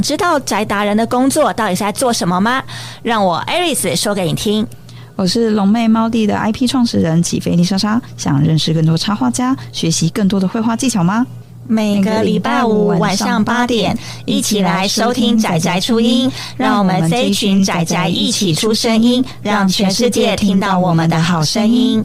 [0.00, 2.62] 想知道宅达人的工作到底是在做什么吗？
[3.02, 4.66] 让我 Aris 说给你听。
[5.14, 11.26] 我是龙妹猫弟的 IP 创始人起飞丽莎莎，想认识更多插画家，学习更多的绘画技巧吗？
[11.68, 22.02] 每个礼拜五晚上八点，一起来收听仔仔初音，让我们这一群仔仔一起出声音，让全世界听到我们的好声音。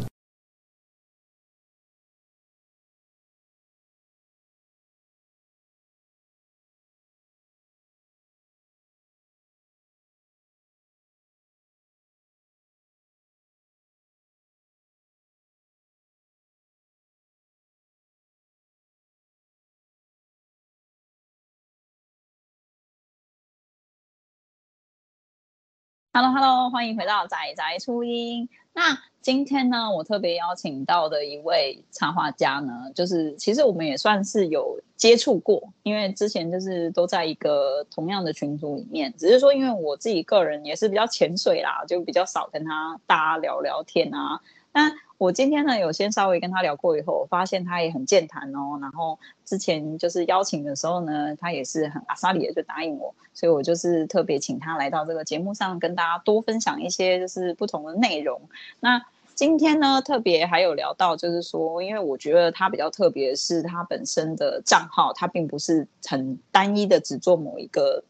[26.16, 28.48] Hello，Hello，欢迎回到仔仔初音。
[28.72, 44.40] 那今天呢，我特别邀请到的一位插画家呢，就是其实我们也算是有接触过，因为之前就是都在一个同样的群组里面，只是说因为我自己个人也是比较潜水啦，就比较少跟他大家聊聊天啊。
[44.72, 48.78] 那我今天呢，有先稍微跟他聊过以后，我发现他也很健谈哦。
[48.82, 58.42] 然后之前就是邀请的时候呢，他也是很阿萨里的就答应我，所以我就是特别请他来到这个节目上，跟大家多分享一些就是不同的内容。
[58.80, 59.02] 那
[59.34, 68.04] 今天呢，特别还有聊到，就是说，因为我觉得他比较特别是他本身的账号，他并不是很单一的只做某一个。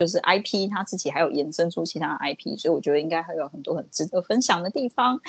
[0.00, 5.20] 就是 IP，他自己还有延伸出其他 IP，所以我觉得应该还有很多很值得分享的地方。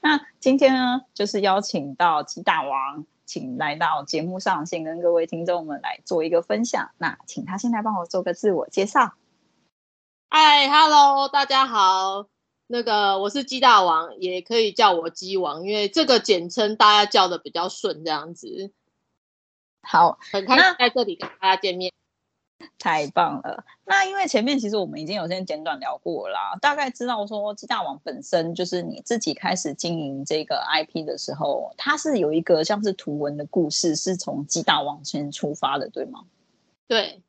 [0.00, 6.92] 那今天呢，就是邀请到鸡大王，请来到节目上，先跟各位听众们来做一个分享。
[6.96, 9.14] 那请他先来帮我做个自我介绍。
[10.28, 12.28] 嗨，Hello，大家好，
[12.68, 18.70] 那个我是鸡大王，也可以叫我鸡王，因为这个简称大家叫的比较顺，这样子。
[19.82, 21.92] 好，很开心在这里跟大家见面。
[22.78, 23.64] 太棒了！
[23.84, 36.24] 那因为前面其实我们已经有先简短聊过啦，大概知道说鸡大王本身就是你自己开始经营这个 IP 的时候，它是有一个像是图文的故事，是从鸡大王先出发的，对吗？
[36.88, 37.22] 对，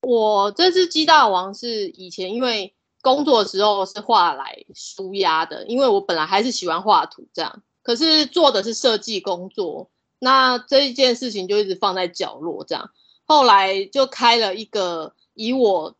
[0.00, 12.90] 我这只鸡大王是以前因为工作的时候是画来舒压的，因为我本来还是喜欢画图这样，可是做的是设计工作，那这一件事情就一直放在角落这样。
[13.24, 15.96] 后来就开了一个以我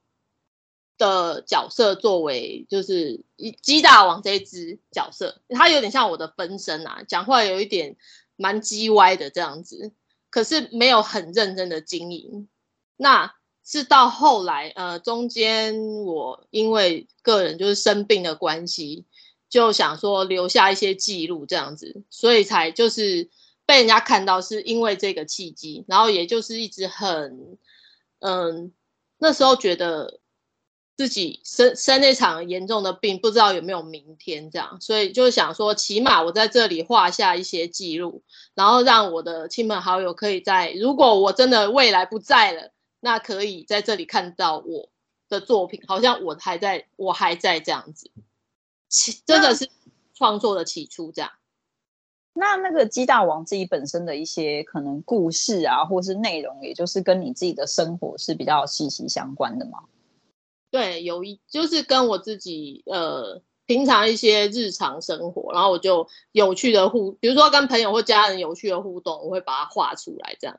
[0.99, 7.97] 的角色作为，就是以激大王这一只角色，他有点像我的分身啊，讲话有一点
[8.37, 9.93] 蛮叽歪的这样子，
[10.31, 12.49] 可是没有很认真的经营。
[12.97, 13.35] 那
[13.65, 19.07] 是到后来，呃，中间我因为个人就是生病的关系，
[19.49, 23.31] 就想说留下一些记录这样子，所以才就是。
[23.65, 27.59] 被人家看到是因为这个契机，然后也就是一直很，
[28.19, 28.73] 嗯，
[29.19, 30.21] 那时候觉得
[30.97, 38.23] 自己生生那场严重的病，不知道有没有明天这样，所以就想说，起码我在这里画下一些记录，
[38.55, 44.91] 然后让我的亲朋好友可以在，如果我真的未来不在了，那可以在这里看到我
[45.29, 48.11] 的作品，好像我还在，我还在这样子，
[48.89, 49.69] 起真的是
[50.15, 51.31] 创作的起初这样。
[52.35, 59.81] 那那个鸡大王自己本身的一些可能故事啊，或是内容，也就是跟你自己的生活是比较息息相关的吗？
[60.71, 70.59] 对，有一就是跟我自己呃平常一些日常生活，然后我就有趣的互，比如说跟朋友或家人有趣的互动，我会把它画出来，这样。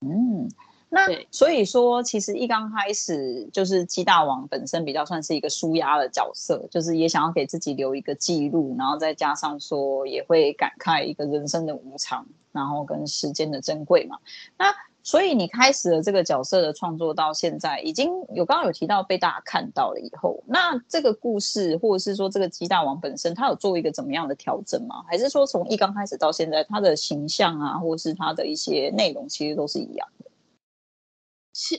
[0.00, 0.50] 嗯。
[0.94, 14.18] 那所以说，其实一刚开始就是鸡大王本身比较算是一个舒压的角色，就是也想要给自己留一个记录，然后再加上说也会感慨一个人生的无常，然后跟时间的珍贵嘛。
[14.58, 14.66] 那
[15.02, 25.02] 所以你开始了这个角色的创作到现在，已经有刚刚有提到被大家看到了以后，那这个故事或者是说这个鸡大王本身，他有做一个怎么样的调整吗？
[25.08, 30.21] 还是说从一刚开始到现在，他的形象啊，或者是他的一些内容，其实都是一样的？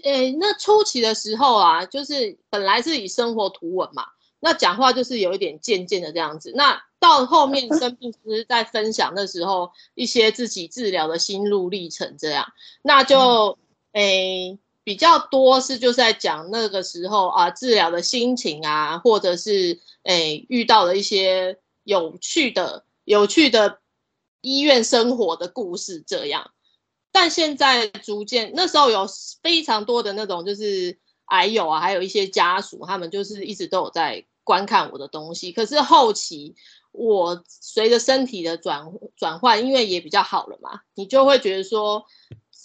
[0.04, 4.06] 诶、欸，那初期的时候啊，就是本来是以生活图文嘛，
[4.40, 6.54] 那讲话就是有一点渐渐的这样子。
[6.56, 12.48] 那到后面生病时在分享的时候，一些自己治疗的心路历程这样，
[12.82, 13.58] 那就
[13.92, 23.80] 诶、欸、比较多是就是在讲那个时候啊治疗的心情啊，或者是诶、欸、遇到了一些有趣的有趣的
[24.40, 26.52] 医院生活的故事这样。
[27.14, 29.08] 但现在逐渐，那时候有
[29.42, 35.52] 非常多的那种，就是癌友啊，还有一些家属，他们就是一直都有在观看我的东西。
[35.52, 36.56] 可是后期，
[36.92, 42.04] 我随着身体的转转换，因为也比较好了嘛，你就会觉得说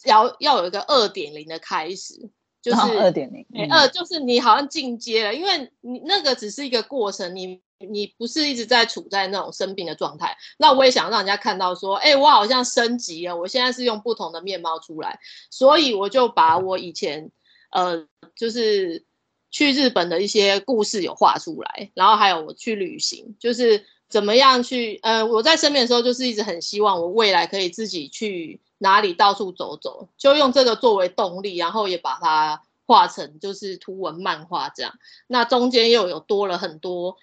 [0.06, 2.30] 要，要要有一个二点零的开始，
[2.62, 10.36] 就是二点零，二就是你好像进阶了，因为你那个只是一个过程，你你不是一直在处在那种生病的状态。
[10.58, 15.20] 那我也想让人家看到说，哎，我好像升级了，我现在是用不同的面貌出来，
[15.50, 17.30] 所以我就把我以前
[17.70, 19.04] 呃，就是
[19.50, 28.60] 去日本的一些故事有画出来，然后还有我去旅行，就是怎么样去呃，我在生病的时候就是一直很希望我未来可以自己去。
[28.80, 34.94] 哪里到处走走，就用这个作为动力，然后也把它画成就是图文漫画这样。
[35.26, 37.16] 那中间又有多了很多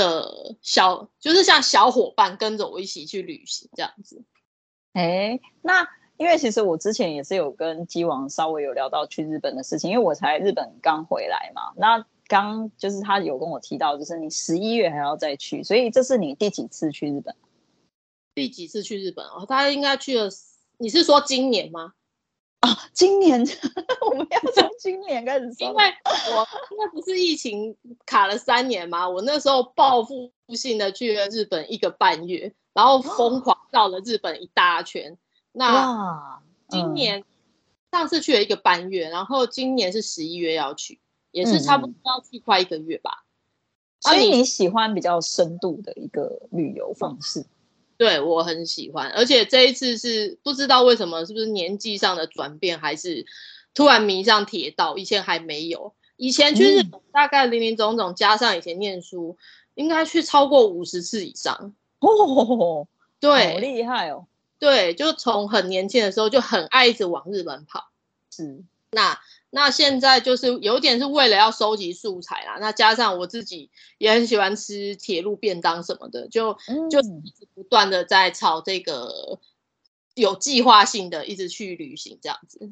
[0.00, 4.24] 的小，就是像小伙伴跟着我一起去旅行这样子。
[4.94, 5.86] 哎，那
[6.16, 11.74] 因为其实我之前也是有跟鸡王稍微有聊到去日本的事情，因为我才日本刚回来嘛。
[11.76, 17.36] 那刚就是他有跟我提到，就是你十一月还要再去，所以这是你第几次去日本？
[18.34, 19.44] 第几次去日本哦？
[19.46, 20.30] 他应该去了。
[20.78, 21.92] 你是说今年吗？
[22.60, 23.40] 啊，今年
[24.08, 25.84] 我们要从 今年开始说，因为
[26.32, 26.46] 我
[26.78, 27.76] 那不是疫情
[28.06, 29.08] 卡了三年吗？
[29.08, 35.16] 我那时候报复性的去了日本一个半月，然后疯狂绕了日本一大圈。
[35.52, 37.24] 那今年
[37.90, 43.24] 上次去了一个半月，然后今年是十一月要去，也是差不多要去快一个月吧。
[44.00, 47.44] 所以你喜欢比较深度的一个旅游方式？
[48.00, 53.26] 对，我很喜欢，而且这一次是不知道为什么，是不是年纪上的转变，还是
[53.74, 54.96] 突然迷上铁道？
[54.96, 59.36] 以前还没有，以前去日本大概林林总总，加上以前念书，
[59.74, 61.74] 应该去超过五十次以上。
[62.00, 62.88] 哦，
[63.20, 64.26] 对，好厉害哦。
[64.58, 67.90] 对，就从很年轻的时候就很爱一直往日本跑。
[68.30, 68.62] 是，
[68.92, 69.20] 那。
[69.52, 73.68] 那现在就是有点是为了要收集素材啦，那加上我自己
[73.98, 76.52] 也很喜欢吃铁路便当什么的，就
[76.88, 77.00] 就
[77.52, 79.40] 不断的在朝这个
[80.14, 82.70] 有计划性的一直去旅行这样子。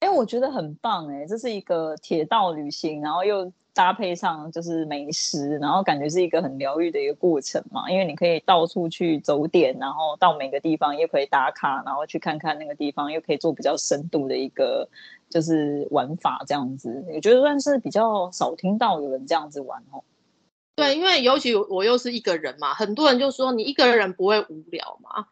[0.00, 14.88] 哎，我觉得很棒哎，这是一个铁道旅行，然后又搭配上就是美食，然后感觉是一个很疗愈的一个过程嘛，因为你可以到处去走点，然后到每个地方又可以打卡，然后去看看那个地方，又可以做比较深度的一个。
[15.28, 20.02] 就是玩法这样子，我觉得算是比较少听到有人这样子玩哦。
[20.74, 25.26] 对，因为尤其我又是一个人嘛，很多人就说你一个人不会无聊嘛。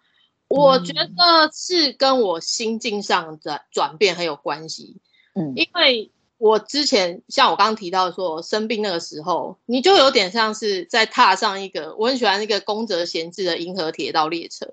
[0.48, 4.96] 我觉得是跟我心境上的转变很有关系。
[5.34, 14.66] 嗯，因为我之前像我刚刚提到说生病那个时候，你就有点像是在踏上一个我很喜欢那个宫泽贤治的银河铁道列车，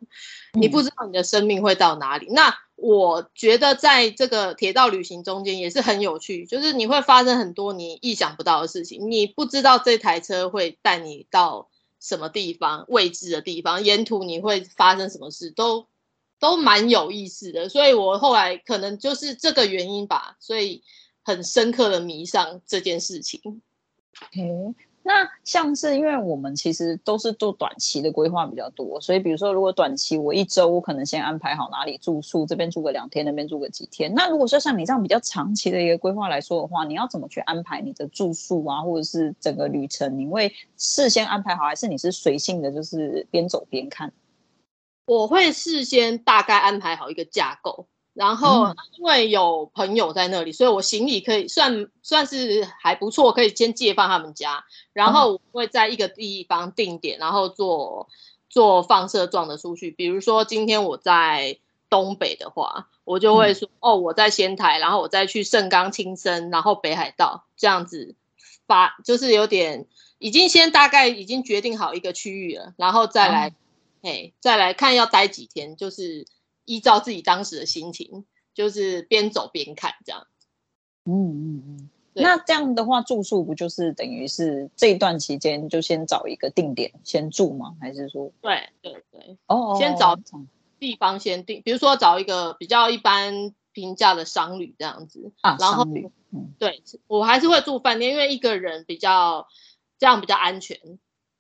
[0.54, 2.27] 你不知道你的生命会到哪里。
[2.30, 11.69] 那我觉得在这个铁道旅行中间也是很有趣，就是你会发生很多你意想不到的事情，你不知道这台车会带你到
[12.01, 15.88] 什么地方，未知的地方，沿途你会发生什么事，都
[16.39, 17.69] 都蛮有意思的。
[17.69, 20.83] 所以我后来可能就是这个原因吧，所以
[21.24, 23.62] 很深刻的迷上这件事情。
[24.31, 24.75] Okay.
[25.06, 34.14] 那像是因为我们其实都是做短期的规划比较多，所以比如说如果短期我一周我可能先安排好哪里住宿，这边住个两天，那边住个几天。
[34.14, 40.18] 那如果说像你这样比较长期的一个规划来说的话，你要怎么去安排你的住宿啊，或者是整个旅程？
[40.18, 44.13] 你会事先安排好，还是你是随性的，就是边走边看？
[45.06, 47.88] 我会事先大概安排好一个架构。
[48.13, 54.65] 然后因为有朋友在那里，所以我行李可以算算是还不错，可以先借放他们家。
[54.93, 58.08] 然后我会在一个地方定点，然后做
[58.50, 59.89] 做放射状的出去。
[59.89, 61.58] 比如说今天我在
[61.89, 68.13] 东北的话，我就会说哦，我在仙台，然后我再去盛冈、青森，然后北海道这样子
[68.67, 69.88] 发，就是有点
[70.20, 73.55] 已经先大概已经决定好一个区域了，然后再来，
[74.03, 76.27] 哎，再来看要待几天，就是。
[76.65, 80.27] 依照自己当时的心情，就是边走边看这样。
[81.05, 81.89] 嗯嗯嗯。
[82.15, 87.75] 那这样的话，住宿不就是等于是这一段期间就先找一个定点先住吗？
[87.82, 88.32] 还是说？
[88.41, 89.38] 对对对。
[89.48, 89.75] 哦。
[89.79, 90.17] 先找
[90.79, 95.32] 地方先定，比如说找一个比较一般平价的商旅这样子。
[95.41, 95.86] 啊，然后。
[96.32, 96.53] 嗯。
[96.60, 99.48] 对，我还是会住饭店，因为一个人比较
[100.00, 100.77] 这样比较安全。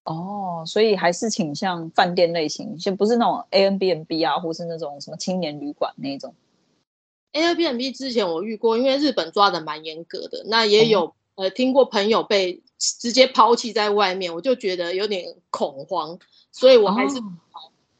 [0.05, 6.33] 哦，所以还是倾向饭店类型，先不是那种 Airbnb 啊，或是那种什么青年旅馆那种。
[7.31, 16.19] Airbnb 之前我遇过，因为日本抓的蛮严格的，那也有、嗯、呃听过朋友被直接抛弃在外面，我就觉得有点恐慌，
[16.51, 17.15] 所以我还是。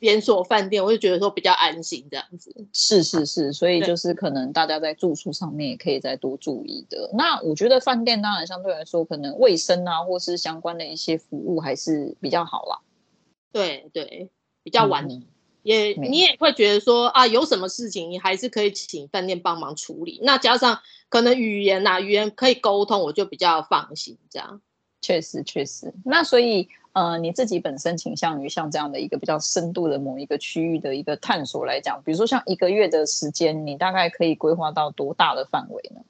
[0.04, 2.54] 哦连锁饭店，我就觉得说比较安心这样子。
[2.74, 7.10] 是是是，所以就是可能大家在住宿上面也可以再多注意的。
[7.14, 12.80] 那我觉得饭店当然相对来说，可能卫生啊，或是相关的一些服务还是比较好啦。
[13.54, 14.30] 对对，
[14.62, 15.24] 比较完整。
[15.62, 20.20] 也你也会觉得说啊，有什么事情你还是可以请饭店帮忙处理。
[20.22, 24.18] 那加上可能语言呐、啊，语言可以沟通，我就比较放心。
[24.30, 24.62] 这样，
[25.04, 25.94] 确实确实。
[26.04, 36.02] 那所以呃，你自己本身倾向于像这样的一个比较深度的某一个区域的一个探索来讲，比如说像一个月的时间，你大概可以规划到多大的范围呢？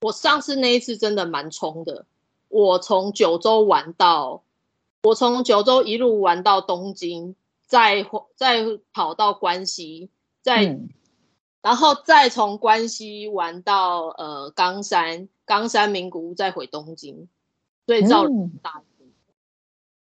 [0.00, 2.06] 我上次那一次真的蛮冲的，
[2.48, 4.42] 我从九州玩到，
[5.04, 7.36] 我从九州一路玩到东京。
[7.66, 8.62] 再再
[8.92, 10.10] 跑到关西，
[10.42, 10.90] 再、嗯、
[11.62, 17.26] 然后再从关西玩到呃冈山，冈山名古屋，再回东京，
[17.86, 18.30] 所以造了
[18.62, 19.06] 大、嗯、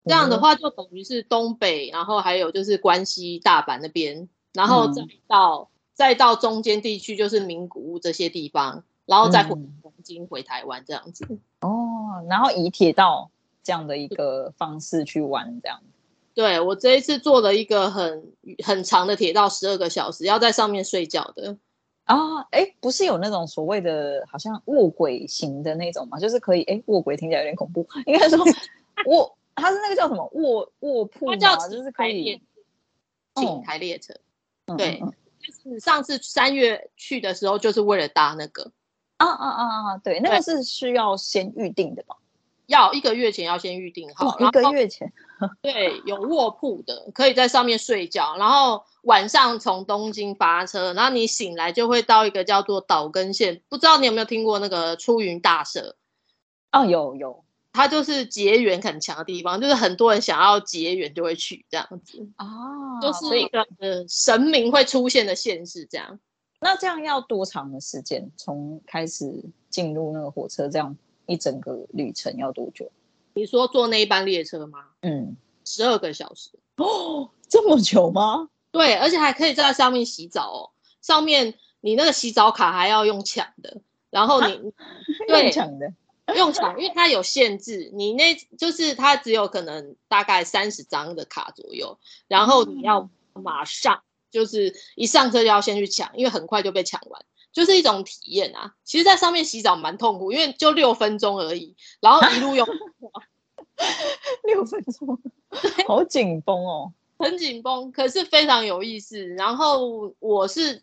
[0.04, 11.26] 这样的话就等于是东北，然后还有就是关西大阪那边，然后再到、嗯、再到中间地区就是名古屋这些地方，然后再回东京回台湾这样子。
[11.61, 13.30] 哦，然后以铁道
[13.62, 15.80] 这样的一个方式去玩这样。
[16.35, 18.32] 对，我这一次坐了一个很
[18.62, 21.56] 很长的铁道，十二个小时，要在上面睡觉的
[22.06, 22.40] 啊。
[22.50, 26.18] 哎，不是有那种所谓的好像卧轨型的那种嘛？
[26.18, 28.38] 就是可以哎，卧轨听起来有点恐怖，应该说
[29.06, 31.32] 卧，它是那个叫什么卧卧铺吗？
[31.32, 32.40] 它叫就是可以
[33.34, 34.14] 寝台列车。
[34.66, 34.98] 嗯、对，
[35.38, 38.72] 就是上次三月去的时候，就是为了搭那个。
[39.18, 39.98] 啊啊啊啊！
[40.04, 42.16] 对，那个是需要先预定的吧？
[42.66, 45.12] 要一个月前要先预定好，一个月前。
[45.62, 55.96] 对，有卧铺的，可以在上面睡觉，然后晚上从东京发车，然后你醒来就会到一个叫做岛根县，不知道你有没有听过那个出云大社？
[56.73, 66.18] 哦，有有，它就是结缘很强的地方，就是很多人想要结缘就会去这样子哦，就是一个呃神明会出现的县市这样。
[66.58, 68.30] 那这样要多长的时间？
[68.38, 70.96] 从开始进入那个火车，这样
[71.26, 72.90] 一整个旅程要多久？
[73.35, 74.87] 你说坐那一班列车吗？
[75.02, 78.49] 嗯，十二个小时哦， 这么久吗？
[78.71, 80.71] 对，而且还可以在上面洗澡哦。
[81.02, 83.80] 上面你那个洗澡卡还要用抢的，
[84.11, 84.73] 然后你
[85.28, 85.92] 对抢的
[86.35, 97.25] 用抢，因为它有限制，你那就是它只有可能大概三十张的卡左右，然后你要马上就是一上车就要先去抢，因为很快就被抢完。
[97.56, 102.68] 就是一种体验啊，其实，在上面洗澡蛮痛苦，因为就六分钟而已，然后 一路用
[104.44, 105.18] 六分钟，
[105.88, 109.25] 好紧绷哦，很紧绷，可是非常有意思。
[109.28, 110.82] 然后我是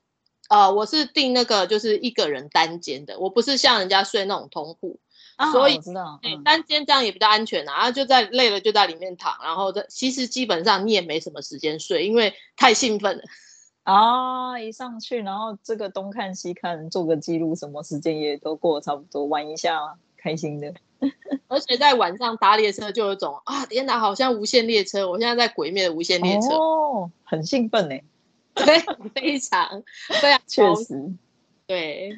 [0.49, 4.99] 呃，我是订那个就是一个人单间的，我不是像人家睡那种通铺，
[5.37, 7.75] 哦、所以知道，对，单间这样也比较安全啊。
[7.75, 13.23] 然后就在累了就在里面躺，然后这其实基本上你也没什么时间睡，因为太兴奋了。
[13.83, 14.59] 啊！
[14.59, 20.73] 一上去，然后这个东看西看，做个记录，什么时间也都过差不多，玩一下，开心的。
[21.49, 27.99] 而且在晚上搭列车，就有一种啊，天哪，好像无限列车，我现在在鬼灭的无限列车，哦，很兴奋呢，
[28.55, 28.79] 对，
[29.13, 29.83] 非常
[30.21, 31.13] 对啊 确实。
[31.65, 32.11] 对，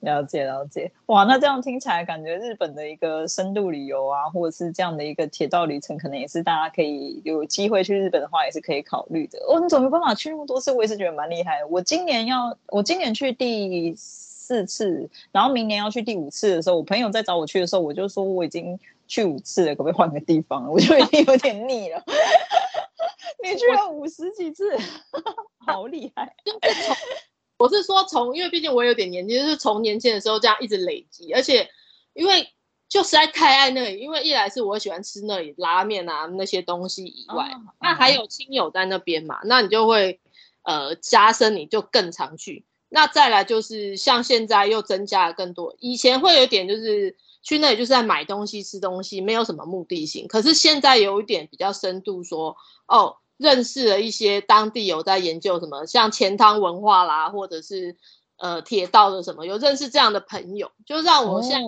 [0.00, 9.38] 了解了解，哇，那这样听起来，感觉日本的一个深度旅游啊，或者是这样的一个铁道旅程，可能也是大家可以有机会去日本的话，也是可以考虑的。
[9.48, 10.70] 哦，你怎么有办法去那么多次？
[10.70, 11.66] 我也是觉得蛮厉害的。
[11.66, 18.78] 我今年要，我今年去第四次，然后明年要去第五次的时候，我朋友在找我去的时候，我就说我已经
[19.08, 20.70] 去五次了，可不可以换个地方？
[20.70, 22.00] 我就已经有点腻了。
[23.42, 24.76] 你去了五十几次，
[25.66, 26.32] 好厉害。
[27.62, 31.70] 我是说，从因为毕竟我有点年纪，就是从年轻的时候这样一直累积，而且
[32.12, 32.48] 因为
[32.88, 40.18] 就实在太爱那里，因为一来是我喜欢吃那里拉面啊那些东西以外，哦、那还有亲友在那边嘛，那你就会
[40.64, 42.64] 呃加深，你就更常去。
[42.88, 52.56] 那再来就是像现在又增加了更多，以前会有一点就是去那里就是在买东西吃东西，没有什么目的性，可是现在有一点比较深度说
[52.88, 53.18] 哦。
[53.42, 57.96] 认识了一些当地有在研究什么，像钱汤文化啦，或者是
[58.36, 61.66] 呃铁道的什么，有认识这样的朋友，就让我现在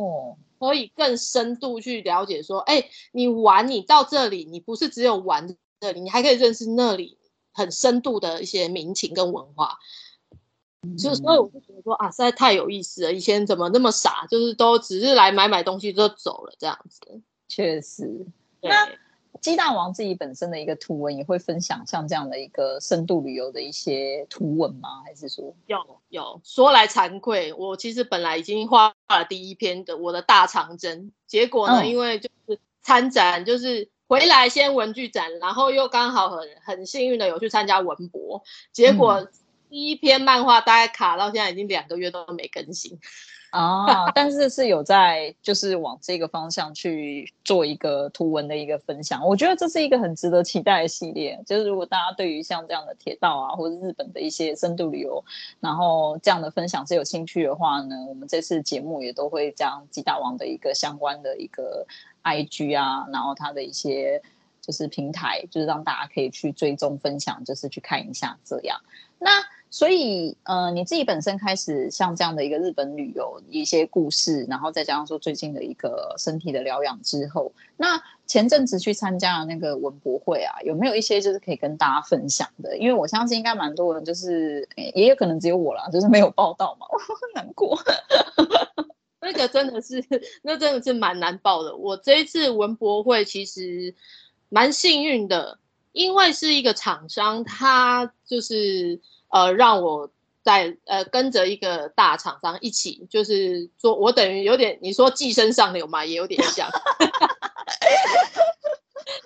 [0.60, 7.18] 可以更深度去了解说，哎、哦欸，你玩你到这里，你不是只有玩这里，你还可以认识那里
[7.52, 9.76] 很深度的一些民情跟文化。
[10.96, 13.12] 所以，所以我就觉得说啊，实在太有意思了。
[13.12, 17.00] 以前怎么那么傻，就是都只是来买买东西就走了这样子。
[17.48, 18.26] 确实，
[18.60, 18.88] 那。
[19.44, 25.02] 鸡蛋王自己本身的一个图文也会分享像这样的一个深度旅游的一些图文吗？
[25.04, 26.40] 还是说有有？
[26.42, 39.28] 说来惭愧，我其实本来已经画了第一篇的我的大长征，结果呢，嗯、因为就是参展，就是回来先文具展，然后又刚好很很幸运的有去参加文博，结果
[39.68, 42.98] 第一篇漫画大概卡到现在已经两个月都没更新。
[43.54, 51.40] 哦， 但是是有在就是往这个方向去做一个图文的一个分享，我觉得这是一个很值得期待的系列。
[51.46, 55.24] 就是如果大家对于像这样的铁道啊，或者日本的一些深度旅游，
[55.60, 61.86] 然后这样的分享是有兴趣的话呢，我们这次节目也都会将吉大王的一个相关的一个
[62.24, 64.20] IG 啊，然后他的一些
[64.60, 68.80] 就是平台，就是让大家可以去追踪分享，就是去看一下这样。
[69.18, 69.30] 那。
[69.74, 82.78] 所以，呃，你自己本身开始像这样的一个日本旅游一些故事，然后再加上说最近的一个身体的疗养之后，那前阵子去参加了那个文博会啊，有没有一些就是可以跟大家分享的？
[82.78, 86.86] 因为我相信应该蛮多人就是，也有可能只有我啦，就是没有报道嘛，
[87.34, 87.76] 难过。
[89.20, 90.04] 那个真的是，
[90.42, 91.74] 那真的是蛮难报的。
[91.74, 93.92] 我这一次文博会其实
[94.50, 95.58] 蛮幸运的，
[95.90, 99.00] 因为是一个厂商，他就是。
[99.34, 100.08] 呃，让我
[100.44, 106.70] 在呃跟着一个大厂商一起，就是做我等于有点你说寄生上流嘛，也有点像。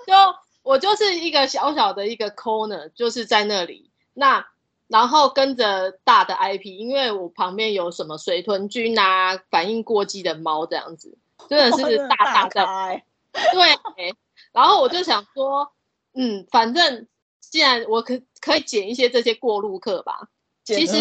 [0.07, 0.15] 就
[0.63, 3.91] 我就是一个小小的一个 corner，就是在那里。
[4.15, 4.47] 那
[4.87, 11.19] 然后跟着大的 IP，因为我旁边有什么水豚君啊，反应过激的猫这样子，
[11.51, 12.65] 真的是大大的。
[12.65, 13.05] 欸、
[13.53, 14.15] 对，
[14.53, 15.71] 然后我就想说，
[16.15, 17.07] 嗯，反正。
[17.51, 20.29] 既然我可可以捡一些这些过路客吧，
[20.65, 21.01] 其实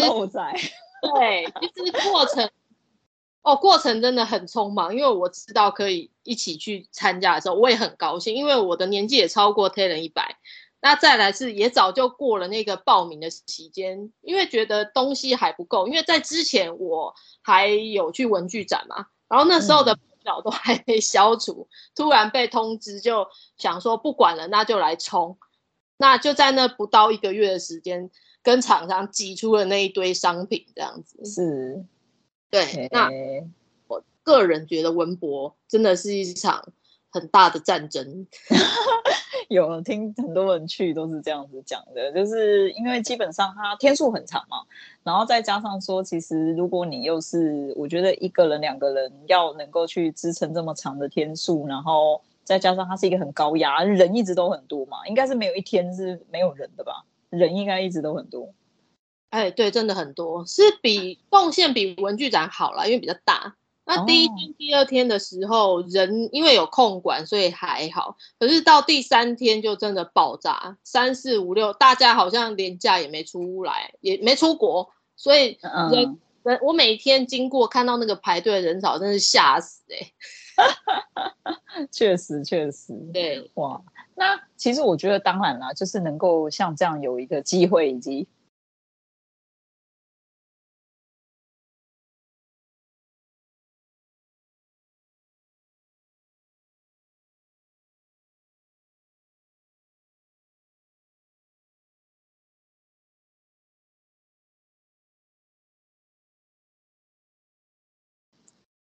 [1.14, 2.50] 对，其实过程
[3.42, 10.36] 哦，过程真的很匆忙，因为我知道可以一起去参加的时候，我也很高兴，因为我的年纪也超过 TALENT 一百，
[10.80, 23.26] 那再来是也早就过了那个报名的期间，因为觉得东西还不够，因为在之前我还有去文具展嘛，然后那时候的表都还没消除，嗯、突然被通知，就
[23.56, 25.38] 想说不管了，那就来冲。
[26.00, 28.08] 那就在那不到一个月的时间，
[28.40, 31.84] 跟厂商挤出了那一堆商品，这样子是，
[32.48, 32.88] 对。
[32.92, 33.10] 那
[33.88, 36.72] 我个人觉得文博真的是一场
[37.10, 38.28] 很大的战争。
[39.48, 44.58] 有听很多人去都是这样子讲的，就是因为基本上它天数很长嘛，
[45.02, 52.22] 然后再加上说，其实如果你又是我觉得一个人两个人要能够去支撑这么长的天数，然后。
[52.48, 57.04] 再加上它是一个很高压，人一直都很多嘛，应该是没有一天是没有人的吧？
[57.28, 58.54] 人应该一直都很多。
[59.28, 63.56] 哎，对，真的很多，是比动线比文具展好啦，因为比较大。
[63.84, 68.16] 那第一天、第二天的时候，人因为有空管，所以还好。
[68.38, 75.58] 可是到第三天就真的爆炸，三四五六，大家好像连假也没出来，也没出国，所以
[75.92, 80.12] 人人、嗯、我每天经过看到那个排队的人潮，真是吓死哎、欸。
[81.92, 83.80] 确实，确实，对，哇，
[84.14, 88.26] 那其实我觉得，当然啦，就是能够像这样有一个机会以及。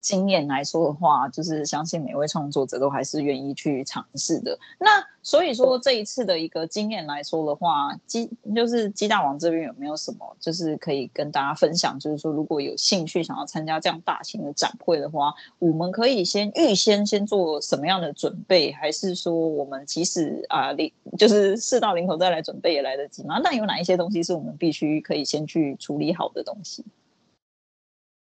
[0.08, 4.58] 经验来说的话，就是相信每位创作者都还是愿意去尝试的。
[4.80, 12.00] 那所以说这一次的一个经验来说的话，鸡就是鸡大王这边有没有什么就是可以跟大家分享？
[12.00, 18.72] 就是说如果有兴趣想要参加这样大型的展会的话，我们可以先预先先做什么样的准备？
[18.72, 23.41] 还是说我们即使啊临就是事到临头再来准备也来得及吗？
[23.43, 26.86] 那有哪一些东西是我们必须可以先去处理好的东西？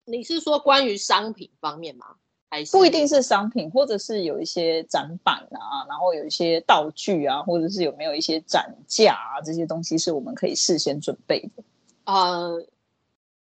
[0.06, 2.06] 你是说关于商品方面吗？
[2.48, 11.64] 还是不一定是商品，或者是有一些展板啊，然后有一些道具啊，或者是有没有一些展架啊，这些东西是我们可以事先准备的。
[12.06, 12.64] 呃，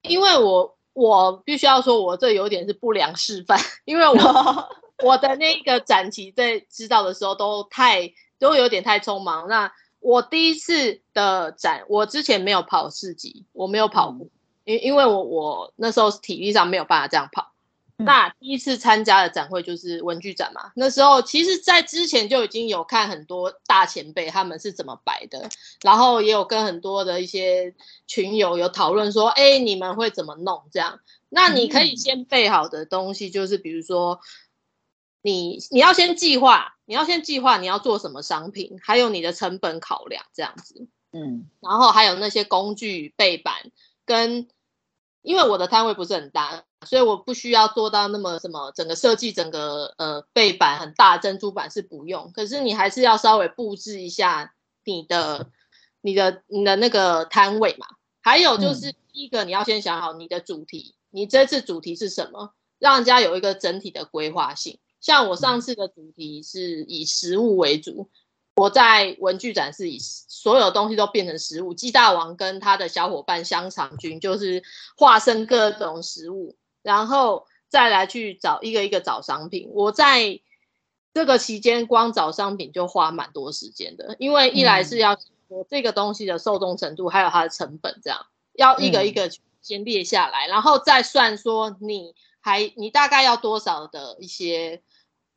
[0.03, 4.15] 因为我我必须要说，我这有点是不良示范， 因为我
[5.05, 9.49] 我的那个展期在知道的时候都太都有点太匆忙。
[9.49, 14.27] 那我第一次的展，我之前没有跑市集，我没有跑过。
[14.27, 14.31] 嗯
[14.67, 17.53] 因因为我我那时候体力上没有办法这样跑，
[17.99, 20.73] 嗯、那第一次参加的展会就是文具展嘛。
[20.75, 25.49] 那时候其实，在之前就已经有看很多大前辈他们是怎么摆的，
[25.83, 27.75] 然后也有跟很多的一些
[28.09, 30.99] 群友有讨论说，哎，你们会怎么弄这样？
[31.29, 34.19] 那你可以先备好的东西就是，比如说
[35.23, 43.71] 你你要先计划，你要先计划你要做什么商品，还有你的成本考量这样子，嗯，然后还有那些工具背板
[44.05, 44.49] 跟。
[45.27, 55.51] 因为我的摊位不是很大，所以我不需要做到那么什么整个设计整个呃背板很大珍珠板是不用，可是你还是要稍微布置一下你的
[56.01, 57.89] 你的你的那个摊位嘛，
[58.23, 64.79] 还有就是第一个，你要先想好你的主题，嗯、你这次主题是什么，让人家有一个整体的规划性。
[65.01, 68.11] 像我上次的主题是以食物为主，
[68.57, 74.63] 我在文具展是以所有东西都变成食物，鸡大王跟他的小伙伴香肠君就是
[74.97, 79.71] 化身各种食物，然后再来去找一个一个找商品。
[79.73, 80.41] 我在
[81.13, 85.15] 这个期间光找商品就花蛮多时间的，因为一来是要
[85.49, 94.83] 说这个东西的受众程度，还有它的成本，这样要一个一个先列下来，然后再算说你还你大概要多少的一些。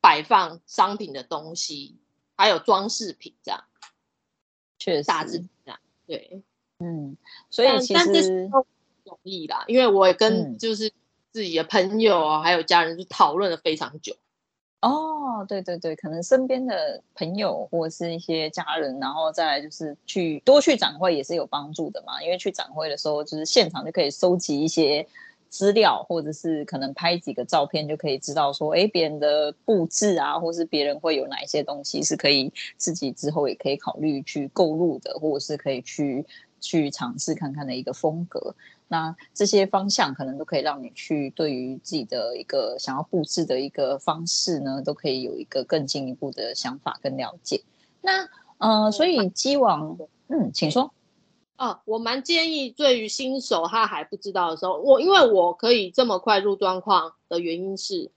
[0.02, 1.98] 摆放商品的东西，
[2.40, 3.62] 还有装饰品，这样，
[4.78, 6.42] 确实大致这样，对，
[6.80, 7.18] 嗯，
[7.50, 8.66] 所以其实不
[9.04, 10.90] 容易啦，因为我也跟就是
[11.34, 14.16] 自己的朋友啊，嗯、还有家人就讨论了非常久。
[14.80, 25.06] 哦，对对对，可能身边的朋友或者是一些家人，然后再来就是去多去展会也是有帮助的嘛，因为去展会的时候，就是现场就可以收集一些。
[25.50, 36.26] 资料，或者是可能拍几个照片就可以知道说，哎，别人的布置啊，或是别人会有哪一些东西是可以自己之后也可以考虑去购入的，或者是可以去
[36.62, 38.56] 去尝试看看的一个风格。
[38.88, 47.62] 那这些方向可能都可以让你去对于自己的一个想要布置的一个方式呢，都可以有一个更进一步的想法跟了解。
[48.02, 50.92] 那呃，所以机王，嗯，请说。
[51.60, 58.10] 哦，我蛮建议对于新手他还不知道的时候，我因为我可以这么快入状况的原因是，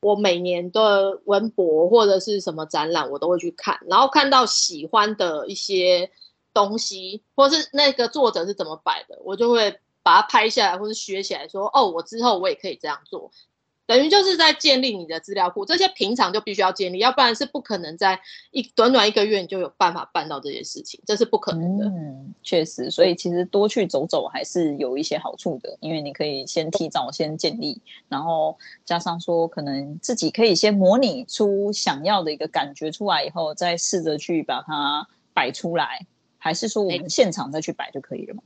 [0.00, 6.10] 我每年的文博或者是什么展览我都会去看，然后看到喜欢的一些
[6.54, 13.30] 东西，或是那个作者是怎么摆的，我就会把它拍下来或是学起来说，说哦，我之后我也可以这样做。
[13.90, 18.20] 等于就是在建立你的资料库，这些平常就必须要建立，要不然是不可能在
[18.52, 21.86] 一短短一个月你就有办法办到这些事情，这是不可能的。
[21.86, 36.06] 嗯，确实，所以其实多去走走还是有一些好处的，因为你可以先提早先建立，然后加上说可能自己可以先模拟出想要的一个感觉出来以后，再试着去把它摆出来，
[36.38, 38.42] 还是说我们现场再去摆就可以了吗？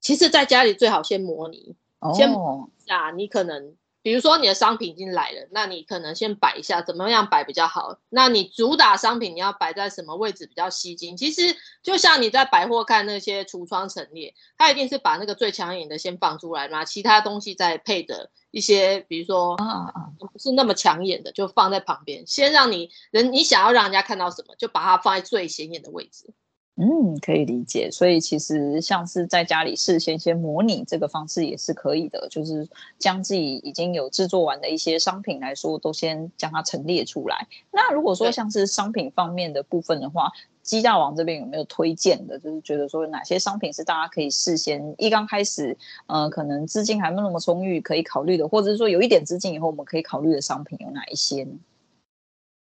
[0.00, 3.76] 其实，在家里最好先模拟，哦、先模拟一下，你可能。
[4.04, 7.98] 比如说你的商品已经来了，那你可能先摆一下，怎么样摆比较好？
[8.10, 11.16] 那你主打商品你要摆在什么位置比较吸睛？
[11.16, 26.34] 其实就像你在百货看那些橱窗陈列，它一定是把那个最抢眼的先放出来嘛，其他东西再配的一些，比如说啊啊不是那么抢眼的，就放在旁边，先让你人你想要让人家看到什么，就把它放在最显眼的位置。
[26.76, 27.88] 嗯，可以理解。
[27.88, 37.46] 所以其实像是在家里事先先模拟这个方式也是可以的，就是将自己已经有制作完的一些商品来说，都先将它陈列出来。
[37.70, 40.32] 那如果说像是商品方面的部分的话，
[40.62, 42.36] 鸡大王这边有没有推荐的？
[42.40, 51.52] 就是觉得说哪些商品是大家可以事先一刚开始，呃，可能资金还没那么充裕可以考虑的，或者是说有一点资金以后我们可以考虑的商品有哪一些呢？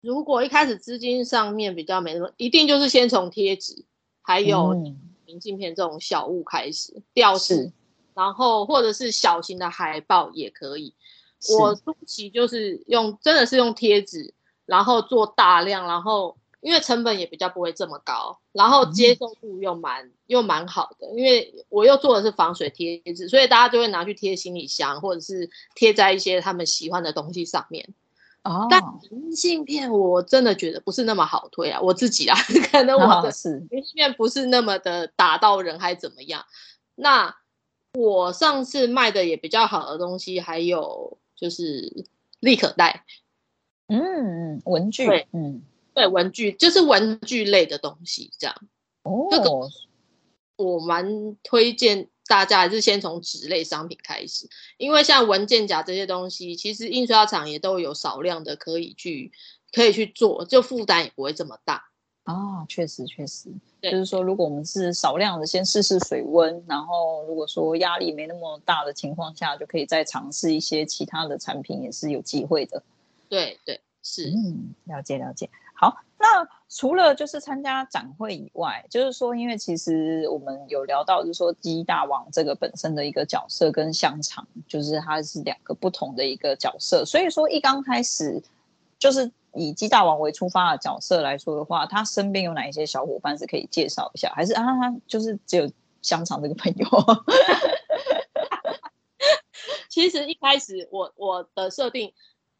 [0.06, 3.84] 如果一开始资金上面比较没那么，一定就是先从贴纸，
[4.22, 4.72] 还有
[5.24, 7.72] 明信片这种小物开始，吊饰，
[8.14, 10.94] 然后或者是小型的海报也可以。
[11.58, 14.32] 我初期就是用，真的是用贴纸，
[14.64, 27.88] 然后做大量，然后因为成本也比较不会这么高，然后接受度又蛮、嗯、又蛮好的，因为我又做的是防水贴纸，所以大家就会拿去贴行李箱，或者是贴在一些他们喜欢的东西上面。
[28.46, 28.80] 哦，但
[29.10, 32.36] 明信片我真的觉得不是那么好推啊，我自己啊，
[32.70, 33.32] 可能我的
[33.70, 36.44] 明信片不是那么的打到人，还怎么样？
[36.94, 37.34] 那
[37.94, 42.06] 我上次卖的也比较好的东西，还有就是
[42.40, 43.04] 立可带，
[43.88, 48.56] 嗯，文具，对，嗯，对，文具就是文具类的东西，这样。
[49.02, 49.50] 哦，这个
[50.56, 52.08] 我蛮推荐。
[52.28, 59.32] 大家还是先从纸类商品开始，因为像文件夹这些东西，其实印刷厂也都有少量的可以去
[59.72, 61.84] 可以去做，就负担也不会这么大。
[62.24, 63.48] 哦，确实确实，
[63.80, 72.82] 就是说，如果我们是少量的先试试水温，然后如果说压力没那么大的情况下，就可以再尝试一些其他的产品，也是有机会的。
[73.28, 75.48] 对对，是，嗯，了解了解。
[75.78, 87.04] 好，那除了就是参加展会以外，就是说，因为其实我们有聊到，就是说鸡大王这个本身的一个角色跟香肠，就是它是两个不同的一个角色。
[87.04, 88.42] 所以说，一刚开始
[88.98, 94.32] 就是以鸡大王为出发的角色来说的话，他身边有哪一些小伙伴是可以介绍一下？
[94.34, 96.88] 还是啊，他就是只有香肠这个朋友？
[99.90, 102.12] 其实一开始我我的设定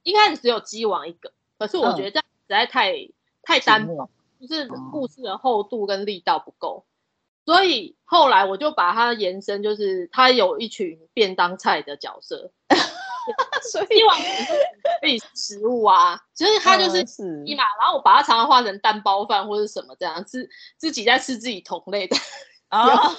[0.02, 3.08] 一开始只有鸡王一个，可是我觉得在太
[3.42, 4.08] 太单薄，
[4.40, 6.84] 就是故事的厚度跟力道不够。
[7.44, 12.50] 所以后来我就把它延伸，就是它有一群便当菜的角色，
[13.70, 14.18] 所以希望
[15.00, 17.02] 可以食物啊，所以它就是
[17.44, 22.16] 一嘛，然后我把它常常画成蛋包饭或者什么这样，自自己在吃自己同类的
[22.68, 23.14] 啊。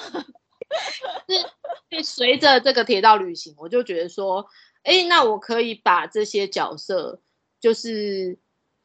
[1.89, 4.45] 是，随着这个铁道旅行，我就觉得说，
[4.83, 7.21] 哎，那我可以把这些角色，
[7.61, 8.37] 就是。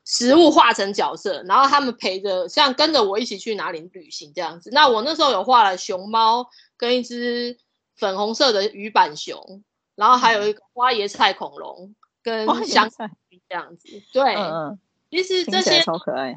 [0.04, 4.70] 食物化成角色，然后他们陪着，像跟着我一起去哪里旅行这样子。
[4.72, 7.56] 那我那时候有画了熊猫跟一只
[7.96, 9.62] 粉红色的鱼板熊，
[9.94, 13.08] 然后还有一个花椰菜恐龙跟香菜
[13.48, 14.02] 这样子。
[14.12, 14.76] 对，嗯，
[15.08, 16.34] 其实这些超可爱，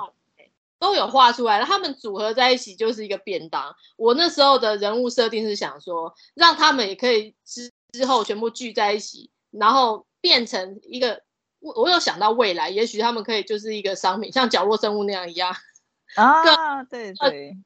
[0.77, 1.65] 都有画出来了。
[1.65, 3.75] 他们组合在一起就是一个便当。
[3.97, 11.24] 我那时候的人物设定是想说，让他们也可以之之后全部聚在一起，然后变成一个。
[11.65, 15.51] 我我有想到未来，也许他们可以就是一个商品，像角落生物那样一样
[16.15, 17.57] 啊， 对对。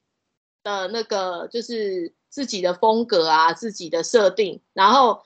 [0.63, 5.21] 的那个就是自己的风格啊，自己的设定，然后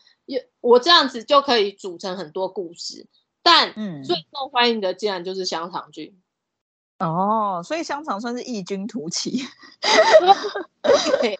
[0.62, 3.07] 我这样子就可以组成很多故事。
[3.41, 6.19] 但最受欢迎的竟然就是香肠君
[6.99, 9.43] 哦，所以香肠算是异军突起，
[11.21, 11.38] 对。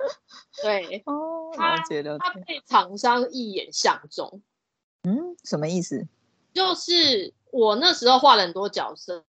[0.62, 4.42] 对哦，他他被厂商一眼相中，
[5.04, 6.08] 嗯，什么意思？
[6.54, 9.24] 就是我那时候画了很多角色，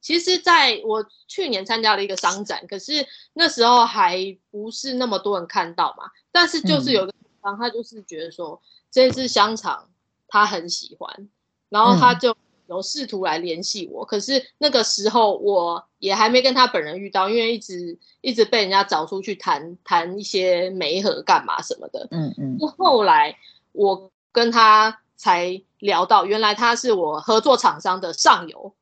[0.00, 6.04] 其实在我去年参加了一个商展，可是那时候还不是那么多人看到嘛。
[6.32, 9.90] 但是就是有个地方，他就是觉得说这只香肠
[10.26, 11.28] 他很喜欢，
[11.68, 12.34] 然后他就
[12.66, 14.04] 有试图来联系我。
[14.04, 22.08] 可是那个时候我也还没跟他本人遇到，因为一直一直被人家找出去谈谈一些媒合干嘛什么的。
[22.10, 22.58] 嗯嗯。
[22.78, 23.36] 后来
[23.72, 25.62] 我跟他才。
[25.82, 28.72] 聊到原来他是我合作厂商的上游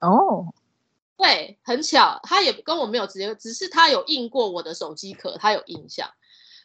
[0.00, 0.46] 哦，
[1.18, 6.08] 对，很巧，他也跟我没有直接，只是他有印过我的手机壳，他有印象，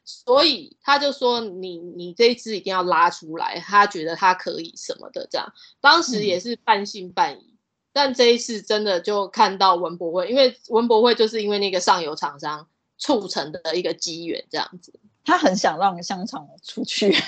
[0.05, 7.57] 所以他就说你你这一支一定要拉出来，他觉得他可以什么的这样，当时也是半信半疑，嗯、
[7.91, 12.65] 但这一次真的就看到文博会，因为文博会就是因为那个上游厂商
[12.97, 17.15] 促成的一个机缘这样子，他很想让香肠出去。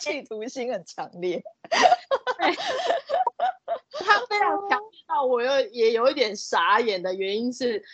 [0.00, 1.78] 企图心很强烈， 他
[4.28, 7.84] 非常强烈到我又也有一点傻眼的原因是，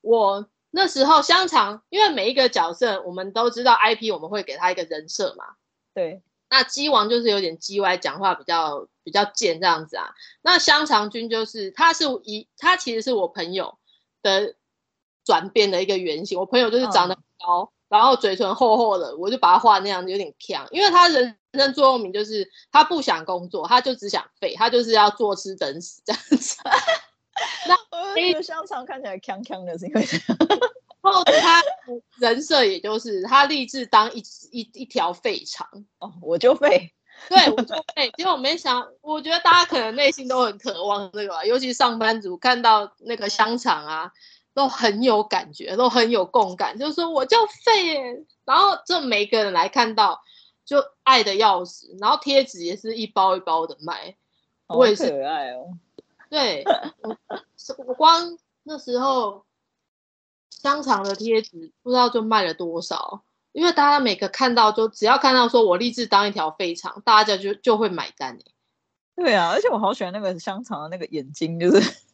[0.00, 5.44] 我那时候香肠，因为每一个角色我们都知道 IP，我们会给他一个人设嘛。
[5.94, 10.14] 对，那鸡王就是有点叽歪，讲话比较比较贱这样子啊。
[10.42, 13.78] 那香肠君就是他是一，他其实是我朋友
[14.22, 14.56] 的
[15.24, 16.40] 转变的一个原型。
[16.40, 17.70] 我朋友就是长得很高。
[17.72, 26.56] 嗯然后嘴唇厚厚的，我就把他画那样子有点呛，因为他人生座右铭就是他不想工作，他就只想废，他就是要坐吃等死这样子。
[27.66, 27.76] 那
[28.14, 30.38] 那个香肠看起来呛呛的，是因为这样。
[31.02, 31.62] 然后他
[32.18, 34.22] 人设也就是他立志当一
[34.52, 35.66] 一一条废肠
[35.98, 36.92] 哦，我就废，
[37.28, 38.12] 对，我就废。
[38.16, 44.12] 结果我没想，我觉得大家可能内心都很渴望这个吧，尤其上班族看到那个香肠啊。
[44.52, 50.20] 都很有感觉，都很有共感，就是说我就废耶，然后这每个人来看到
[50.64, 54.16] 就爱的要死，然后贴纸也是一包一包的卖，
[54.66, 55.78] 我也是可爱哦。
[56.28, 56.64] 对，
[57.86, 59.44] 我光那时候
[60.50, 68.38] 香肠的贴纸不知道就卖了多少，因为大家每个看到就只要看到说我立志当一条废肠，大家就就会买单。
[69.14, 72.09] 对啊，而且我好喜欢那个香肠的那个眼睛，就是。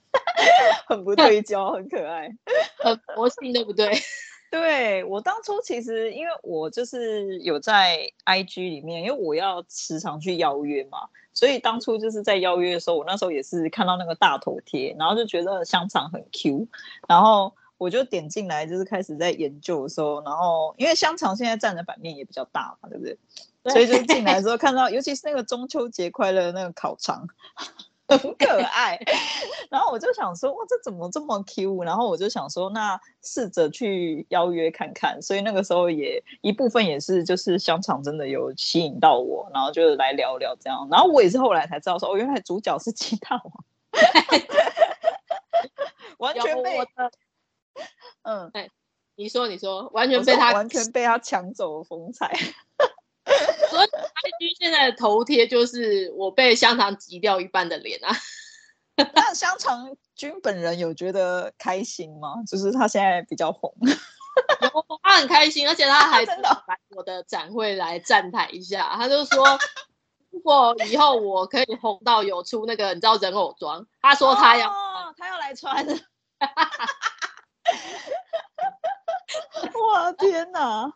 [0.86, 2.28] 很不对焦，很可爱，
[2.78, 3.90] 很 魔性，对不对？
[4.48, 16.68] 对，我当初其实，因为我就是有在 IG 里面，因为我要时常去邀约嘛，所以当初就是在邀约的时候，我那时候也是看到那个大头贴，然后就觉得香肠很 Q，
[17.08, 23.18] 然后我就点进来，就是开始在研究的时候，然后因为香肠现在占的版面也比较大嘛，对不对？
[23.64, 27.26] 对，所以就进来之后看到，尤其是那个中秋节快乐那个烤肠。
[28.08, 29.00] 很可爱，
[29.68, 31.82] 然后我就想说，哇，这怎么这么 Q？
[31.82, 35.20] 然后我就想说，那试着去邀约看看。
[35.20, 40.86] 所以那个时候也一部分也是，就是香肠真的有吸引到我，然后就来聊聊这样。
[40.90, 43.52] 然后我也是后来才知道说，哦，原来主角是鸡大王，
[46.18, 46.78] 完全被
[48.22, 48.70] 嗯，哎，
[49.16, 52.32] 你说你说，完全被他完全被他抢走了风采。
[53.70, 58.14] 所以 IG 现在的头贴就是我被香肠挤掉一半的脸啊！
[59.14, 62.36] 那香肠君本人有觉得开心吗？
[62.46, 63.74] 就是他现在比较红，
[65.02, 68.94] 他很开心，而且他还真的来我的展会来站台一下。
[68.96, 69.58] 他就说，
[70.30, 75.84] 如果以后我可以红到有出那个你知道人偶装，他说他要、哦、他要来穿。
[79.90, 80.92] 哇天哪！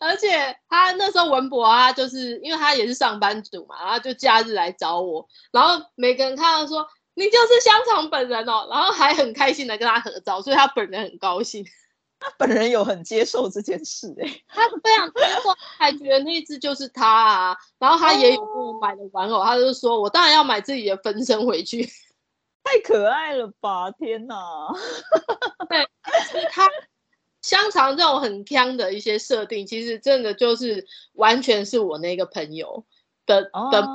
[0.00, 11.64] 而且他那时候文博啊，就是因为他也是上班族嘛，然后就假日来找我，然后每个人看到说你就是香肠本人哦，然后还很开心的跟他合照，所以他本人很高兴。
[12.24, 21.82] 他本人有很接受这件事哎、欸，他非常接受，还觉得那只就是他啊，然后他也有跟我买的玩偶，他就说我当然要买自己的分身回去，
[22.62, 23.90] 太可爱了吧！
[23.90, 24.36] 天哪，
[25.68, 25.84] 对，
[26.52, 26.68] 他。
[27.52, 32.82] 香肠这种很锵的一些设定，其实真的就是完全是我那个朋友
[33.26, 33.70] 的、oh.
[33.70, 33.86] 的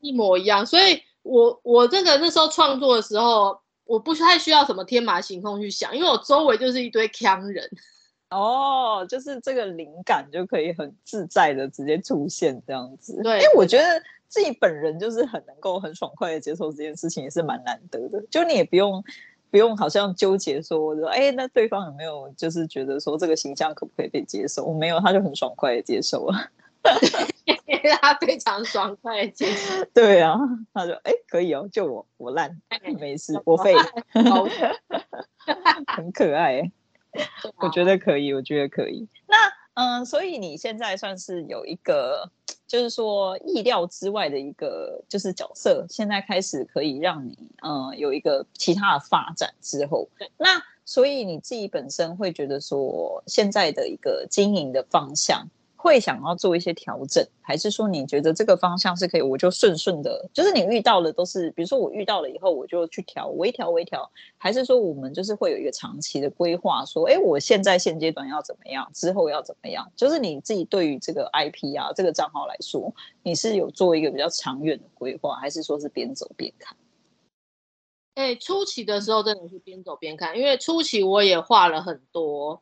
[0.00, 0.64] 一模一样。
[0.64, 7.68] 所以我我这个那时候创作的时候，我不太需要什么天马行空去想，因为我周围就是一堆锵人。
[8.30, 13.20] 哦，oh, 就是这个灵感就可以很自在的直接出现这样子。
[13.24, 18.24] 对，因为我觉得自己本人就是很能够很爽快的接受这件事情，也是蛮难得的。
[18.30, 19.02] 就你也不用。
[19.50, 24.64] 不用好像纠结说，说哎，那对方有没有就是觉得说这个形象可不可以被接受？
[24.64, 26.50] 我没有，他就很爽快的接受了，
[28.00, 29.84] 他非常爽快的接受。
[29.92, 30.38] 对啊，
[30.72, 32.60] 他说哎，可以哦，就我我烂，
[32.98, 33.74] 没事，我废，
[35.86, 36.70] 很可爱，
[37.56, 39.08] 我觉得可以，我觉得可以。
[39.26, 39.36] 那
[39.74, 42.30] 嗯，所以你现在算是有一个。
[42.66, 55.48] 就是说意料之外的一个就是角色，现在开始可以让你嗯有一个其他的发展之后，那所以你自己本身会觉得说现在的一个经营的方向。
[55.82, 69.90] 会想要做一些调整，还是说你觉得这个方向是可以，我就顺顺的，就是你遇到的都是，比如说我遇到了以后，我就去调，微调微调，还是说我们就是会有一个长期的规划，说，哎，我现在现阶段要怎么样，之后要怎么样？
[69.96, 76.76] 就是你自己对于这个 IP 啊，这个账号来说，你是有做一个比较长远的规划，还是说是边走边看？
[78.16, 82.60] 哎，初期的时候真的是边走边看，因为初期我也画了很多。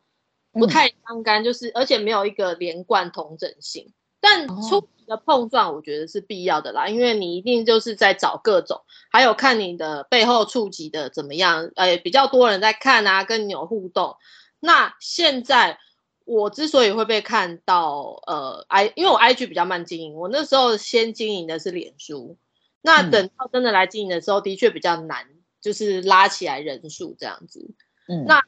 [0.51, 3.93] 不太相干，就是而且没有一个连贯同整性。
[4.21, 14.17] 但初级的碰撞，我觉得是必要的啦，因为你一定就是在找各种，还有看你的背后触及的怎么样，呃，比较多人在看啊，跟你有互动。
[14.59, 15.79] 那现在
[16.25, 22.37] 我之所以会被看到，呃，I 因为我 IG 比较慢经营，我那时候先经营的是脸书，
[22.81, 25.27] 那等到真的来经营的时候，的确比较难，
[25.61, 27.73] 就是拉起来人数这样子。
[28.09, 28.41] 嗯，那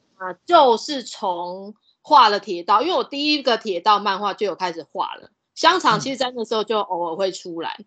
[0.45, 1.75] 就是从。
[2.01, 5.29] 画了铁道，因为我第一个铁道漫画就有开始画了。
[5.53, 7.75] 香肠其实在那时候就偶尔会出来。
[7.79, 7.85] 嗯、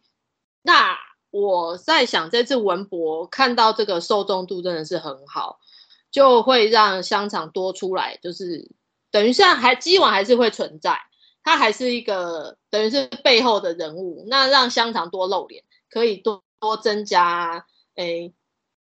[0.62, 0.98] 那
[1.30, 5.58] 我在想，这次文博看到这个受众度真的是很好，
[6.10, 8.70] 就会让香肠多出来，就是
[9.10, 11.00] 等于现在还基本还是会存在，
[11.42, 14.24] 它还是一个等于是背后的人物。
[14.28, 18.32] 那让香肠多露脸，可以多多增加，诶，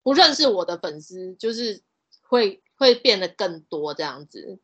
[0.01, 1.83] 不认识我的粉丝，就是
[2.27, 4.59] 会会变得更多这样子。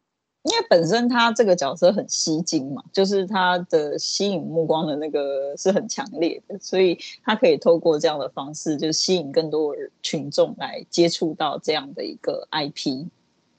[0.47, 13.07] 因为本身他这个角色很吸睛嘛，就是他的吸引目光的那个是很强烈的，所以他可以透过这样的方式，就吸引更多群众来接触到这样的一个 IP。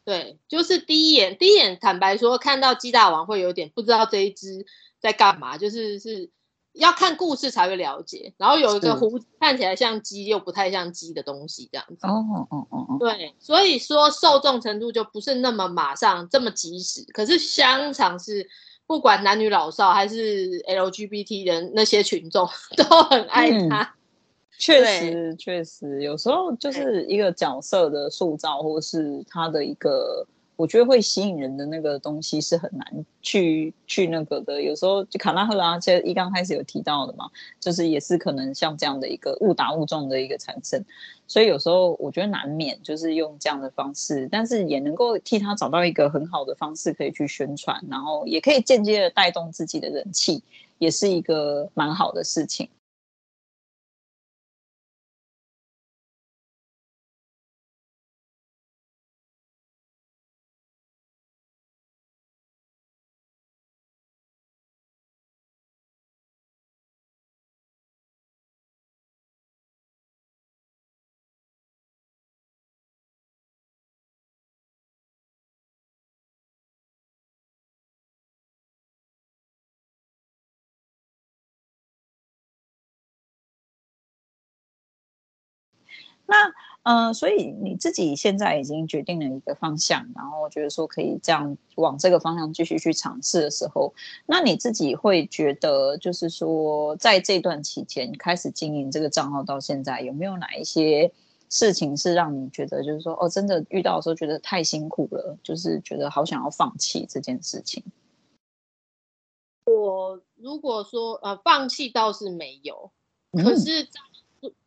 [0.04, 4.64] 对，就是第一眼，第一眼坦白说，看到鸡大王会有点不知道这一只
[4.98, 6.30] 在干嘛，就是是。
[6.72, 12.06] 要看故事才会了解，然后有一个胡子看起来像鸡又不太像鸡的东西，这样子。
[12.06, 12.96] 哦哦哦哦。
[13.00, 17.04] 对，所以说受众程度就不是那么马上这么及时。
[17.12, 18.48] 可是香肠是
[18.86, 23.82] 不管男女老少还是 LGBT 人那些群众都很爱他。
[23.82, 23.88] 嗯、
[24.58, 30.26] 确实确实，有时候就是一个角色的塑造，或是他的一个。
[30.58, 32.84] 我觉得会吸引人的那个东西是很难
[33.22, 40.84] 去去那个的，有时候就卡拉赫拉，其实一刚开始有提到的嘛，就是也是可能像这样的一个误打误撞的一个产生，
[41.28, 50.42] 所以有时候我觉得难免就是用这样的方式，但是也能够替他找到一个很好的方式可以去宣传，然后也可以间接的带动自己的人气，
[50.78, 52.68] 也是一个蛮好的事情。
[86.30, 86.46] 那
[86.82, 93.94] 嗯、呃，所以你自己现在已经决定了一个方向，然后觉得说可以这样往这个方向继续去尝试的时候，
[94.26, 101.10] 那你自己会觉得，就是说在这段期间开始经营这个账号到现在，有没有哪一些
[101.48, 107.82] 事情是让你觉得就是说哦，真的遇到的时候觉得太辛苦了，就是觉得好想要放弃这件事情？
[109.64, 112.90] 我如果说呃放弃倒是没有，
[113.32, 114.00] 可是在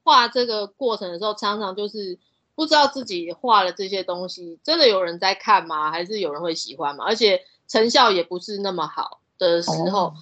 [0.03, 2.17] 画这个过程的时候，常常就是
[2.55, 5.91] 不知道自己画了这些东西真的有人在看吗？
[5.91, 7.05] 还是有人会喜欢吗？
[7.07, 10.05] 而且成效也不是那么好的时候。
[10.07, 10.13] 哦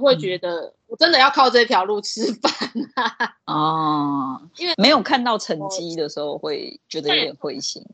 [0.00, 2.52] 会觉得我真的要靠这条路吃饭
[2.94, 3.34] 啊！
[3.46, 7.84] 哦，因为没有看到成绩的时候，会觉得有点灰心。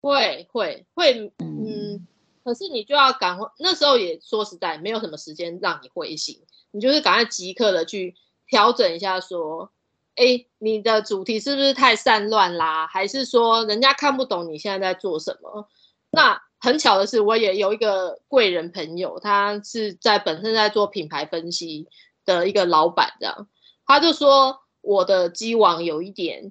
[0.00, 2.06] 会会会，嗯，
[2.44, 6.40] 可是你就要赶快，那时候也说实在没有什么时间让你灰心，
[6.70, 8.14] 你就是赶快即刻的去
[8.46, 9.72] 调整一下，说，
[10.18, 12.86] 哎，你的主题是不是太散乱啦？
[12.86, 15.68] 还是说人家看不懂你现在在做什么？
[16.10, 16.42] 那。
[16.60, 21.86] 很巧的是，我也有一个贵人朋友，他是在本身在做品牌分析
[22.24, 23.48] 的一个老板，这样，
[23.86, 26.50] 他就说我的机网有一点，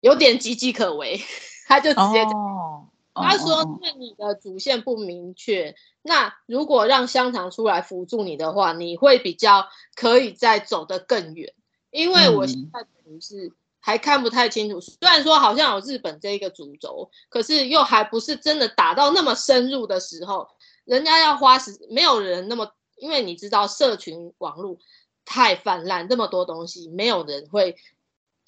[0.00, 1.20] 有点岌岌可危，
[1.68, 11.52] 他就直接讲，哦、他说，因为你的主线不明确，哦、那如果让香肠出来辅助你的话，你会比较可以再走得更远，
[11.90, 13.52] 因为我现在等于是。
[13.82, 20.46] 还看不太清楚，虽然说好像有日本这一个主轴，可是又还不是真的打到那么深入的时候，
[20.84, 24.76] 人家要花时，没有人那么，因为你知道社群网络
[25.24, 27.74] 太泛滥，那么多东西，没有人会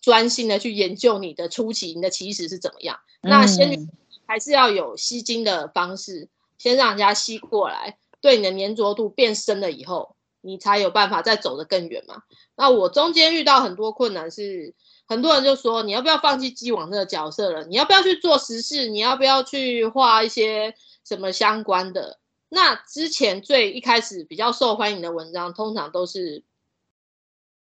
[0.03, 3.01] 专心的去研究你的初期、你的起始是怎么样。
[3.22, 3.88] 那先
[4.26, 6.28] 还是要有吸金的方式，
[6.59, 12.22] 先让人家吸过来，对你的粘着度变深了以后，你才有办法再走得更远嘛。
[12.55, 14.74] 那我中间遇到很多困难是。
[15.05, 17.64] 很多人就说，你要不要放弃既往这个角色了？
[17.64, 18.88] 你要不要去做实事？
[18.88, 20.74] 你要不要去画一些
[21.05, 22.18] 什么相关的？
[22.49, 26.45] 那之前最一开始比较受欢迎的文章，通常都是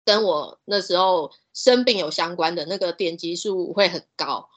[0.06, 4.50] 跟我那时候生病有相关的，那个点击数会很高。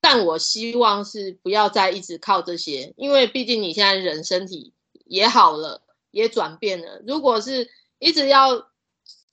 [0.00, 4.72] 但我希望是不要再一直靠这些，因为毕竟你现在人身体
[5.04, 5.82] 也好了，
[6.12, 7.02] 也转变了。
[7.04, 8.68] 如果是一直要。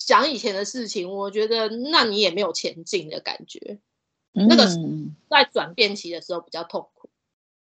[0.02, 3.78] 讲以前的事情，我觉得那你也没有前进的感觉。
[4.34, 4.66] 嗯、那个
[5.30, 7.10] 在转变期的时候比较痛苦。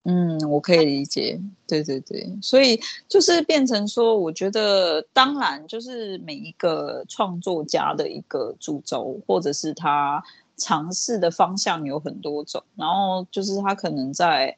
[0.03, 1.39] 嗯，我可以理解。
[1.65, 10.21] 对对对，所以就是变成说，我觉得当然就是每一个创作家的一个主轴，或者是他
[10.57, 14.57] 尝试的方向有很多种，然后就是他可能在。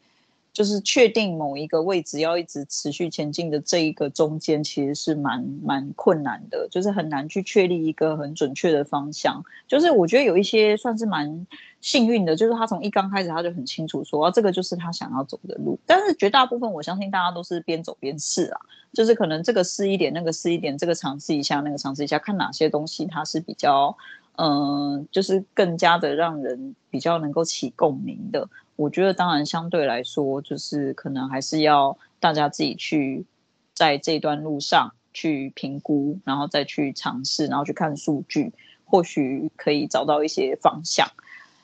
[0.57, 9.39] 就是确定某一个位置要一直持续前进的这一个中间，其实是蛮蛮困难的，就是很难去确立一个很准确的方向。
[9.67, 11.45] 就是我觉得有一些算是蛮
[11.79, 15.77] 幸运的，就是他从一刚开始他就很清楚说，啊，这个就是他想要走的路。
[15.85, 18.59] 但是绝大部分我相信大家都是边走边试啊，
[18.91, 23.95] 就是可能这个试一点，那个试一点，这个尝试一下，那个尝试一下，看哪些东西它是比较，
[24.37, 28.49] 嗯、就是更加的让人比较能够起共鸣的。
[28.77, 33.25] 我觉得当然相对来说，就是可能还是要大家自己去
[33.73, 38.53] 在这段路上去评估，然后再去尝试，然后去看数据，
[38.85, 41.11] 或许可以找到一些方向。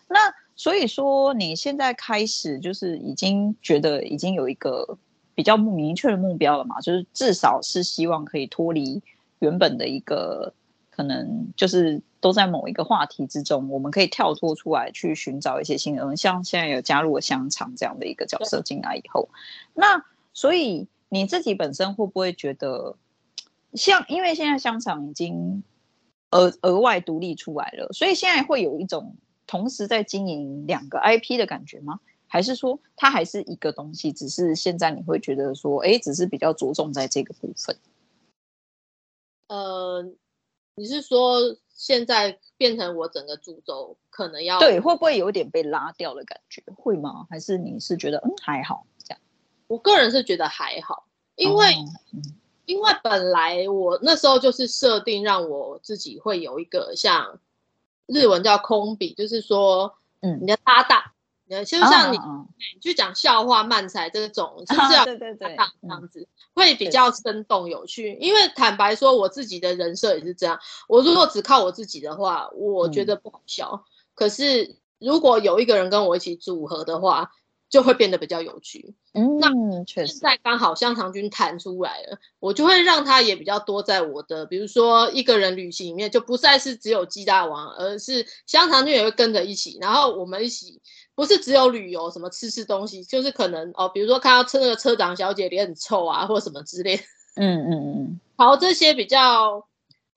[0.09, 4.97] 那所以说你现在开始就是已经觉得已经有一个
[5.35, 6.81] 比较明确的目标了嘛？
[6.81, 9.01] 就是至少是希望可以脱离
[9.39, 10.53] 原本的一个
[10.95, 12.01] 可能就是。
[12.23, 16.15] 都在某一个话题之中，我们可以跳脱出来去寻找一些新的。
[16.15, 19.27] 像现在有加入了香肠这样的一个角色进来以后，
[19.73, 22.95] 那所以你自己本身会不会觉得，
[23.73, 25.63] 像因为现在香肠已经
[26.31, 31.99] 额额外独立出来了，所以现在会有一种同时在经营两个 IP 的感觉吗？
[32.27, 37.75] 还是说它还是一个东西，只是现在你会觉得说，哎，只是比较着重在这个部分？
[39.49, 40.09] 呃，
[40.75, 41.57] 你是说？
[41.75, 46.63] 现在变成我整个主轴，可能要对，会不会有点被拉掉的感觉？
[46.77, 47.25] 会吗？
[47.29, 49.19] 还是你是觉得嗯还好这样？
[49.67, 52.21] 我个人是觉得还好，因为、哦嗯、
[52.65, 57.39] 因为本来我那时候就是设定让我自己会有一个像
[58.05, 61.01] 日文叫空笔，就是说嗯你的搭档。
[61.65, 62.17] 就像你，
[62.75, 68.17] 你去讲笑话、漫才这种，就是要对对对，这样子会比较生动有趣。
[68.21, 70.57] 因为坦白说，我自己的人设也是这样。
[70.87, 73.83] 我如果只靠我自己的话，我觉得不好笑。
[74.15, 77.31] 可是如果有一个人跟我一起组合的话，
[77.73, 78.93] 就会变得比较有趣。
[79.13, 79.49] 嗯，那
[79.83, 90.79] 现在刚好香肠君弹出来了，我就会让他也比较多在我的，比如说一个人旅行里面，就不再是只有鸡大王，而是香肠君也会跟着一起，然后我们一起
[91.15, 96.99] 不是只有旅游，什么吃吃东西，就是可能哦，比如说看到车那个车长小姐脸很臭啊，或者什么之类。
[97.37, 99.67] 嗯嗯嗯，好，这些比较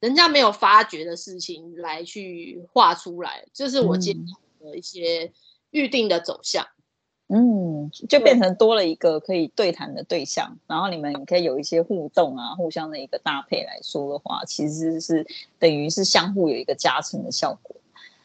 [0.01, 4.15] 人家没有发觉的事情来去画出来，这是我接
[4.61, 5.33] 的一些
[5.71, 6.63] 预定的走向。
[6.63, 6.76] 嗯，
[8.09, 15.27] 就变成多了一个可以对谈的对象，然后你们可以有一些互动啊，互相的一个搭配来说的话，其实是
[15.59, 17.75] 等于是相互有一个加成的效果。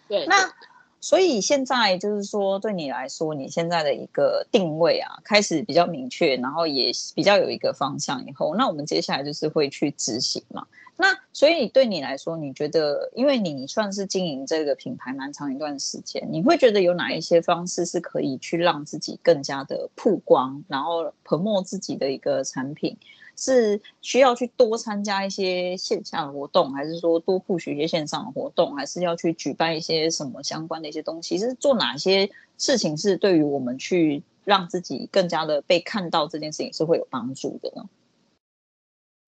[0.08, 0.54] 对，那
[1.00, 10.68] 所以现在就是说，对你来说，你现在的一个定位啊，开始比较明确，然后也比较有一个方向以后，那我们接下来就是会去执行嘛。
[11.02, 22.96] 那所以对你来说，你觉得，因为你算是经营这个品牌蛮长一段时间，你会觉得有哪一些方式是可以去让自己更加的曝光，然后捧墨自己的一个产品，
[23.36, 31.40] 是需要去多参加一些线下的活动，还是说多 push 一些线上的活动，还是要去举办一些什么相关的一些东西？
[31.40, 32.30] 是做哪些
[32.60, 37.90] 事情是对于我们去让自己更加的被看到这件事情是会有帮助的呢？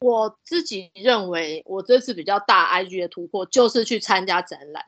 [0.03, 4.85] 我自己认为，我这次比较大 IG 的突破就是去参加展览，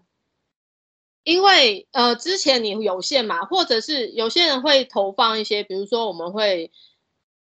[1.24, 6.70] 因为呃，之前你有限嘛，或者是有些人会投放一些，比如说我们会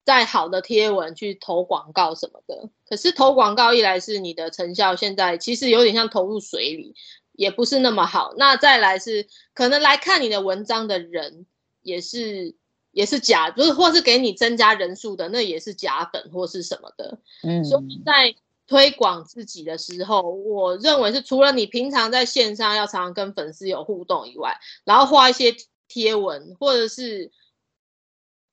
[0.04, 2.68] 在好的贴文去投广告什么的。
[2.86, 6.94] 可是投广告一来是你的成效现在其实有点像投入水里，
[7.32, 8.34] 也不是那么好。
[8.36, 11.46] 那再来是可能来看你的文章的人
[11.80, 12.54] 也是。
[12.92, 17.18] 也是假，不是，或是给你增加人数的，那也是假粉或是什么的。
[17.42, 18.34] 嗯，所以在
[18.66, 25.54] 推广自己的时候，我认为是除了你平常在线上要常常跟粉丝有互动以外，然后画一些
[25.88, 27.32] 贴文，或者是。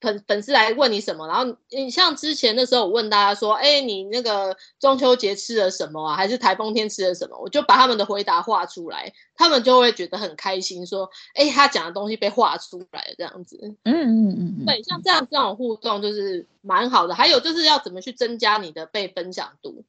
[0.02, 6.16] 粉粉丝来问你什么，然后你像之前的时候，我问大家说，哎，你那个中秋节吃了什么啊？
[6.16, 7.38] 还是台风天吃了什么？
[7.38, 13.60] 我就把他们的回答画出来，他们就会觉得很开心，说，哎，他讲的东西被画出来了，这样子。
[13.84, 14.66] 嗯嗯嗯嗯。
[14.66, 17.14] 对，像这样这种互动就是蛮好的。
[17.14, 19.84] 还有就是要怎么去增加你的被分享度？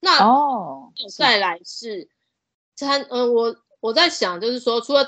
[0.00, 2.08] 那哦，再来是
[2.74, 5.06] 参，嗯、呃，我我在想，就是说，除了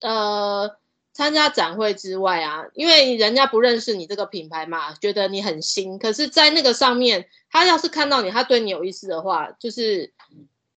[0.00, 0.79] 呃。
[1.12, 5.98] 参加展会之外啊，因为人家不认识你这个品牌嘛，觉得你很新。
[5.98, 10.12] 可是，在那个上面，他要是看到你，他对你有意思的话，就是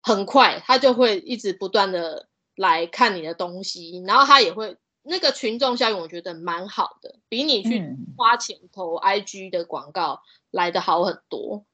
[0.00, 11.64] 很快他就会一直不断的来看你的东西，然后他也会那个群众效应，我觉得蛮好的，比你去花钱投 IG 的广告来的好很多。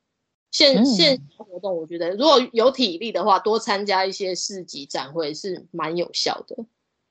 [0.51, 6.57] 线线下活动，我觉得如果有体力的话，多参加一些市集展会是蛮有效的。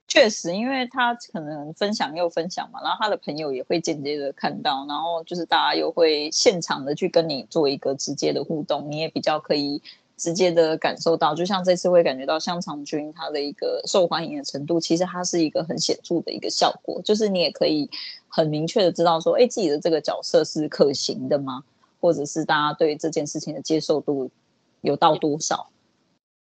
[0.07, 9.81] 确实，因为他可能分享又分享嘛，然后他的朋友也会间接的看到，然后就是大家又会现场的去跟你做一个直接的互动，你也比较可以
[10.15, 17.89] 直接的感受到，就像这次会感觉到香肠君他的一个受欢迎的程度，其实它是一个很显著的一个效果，就是你也可以
[18.29, 21.65] 很明确的知道说，哎，自己的这个角色是可行的吗？
[21.99, 24.31] 或者是大家对这件事情的接受度
[24.79, 25.69] 有到多少？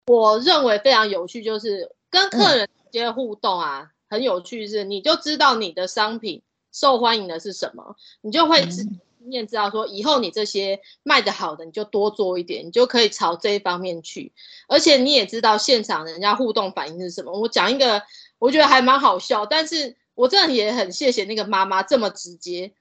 [0.07, 2.69] 我认为非常有趣，就是跟客人、嗯。
[2.99, 9.01] 些互动啊，很有趣是，你就知道你的商品受欢迎的是什么，你就会经
[9.33, 14.33] 验知道说，以后你这些卖的好的，你就多做一点，你就可以朝这一方面去。
[14.67, 17.33] 而且你也知道现场人家互动反应是什么。
[17.39, 18.03] 我讲一个，
[18.39, 22.73] 我觉得还蛮好笑，但是我真的也很谢谢那个妈妈这么直接，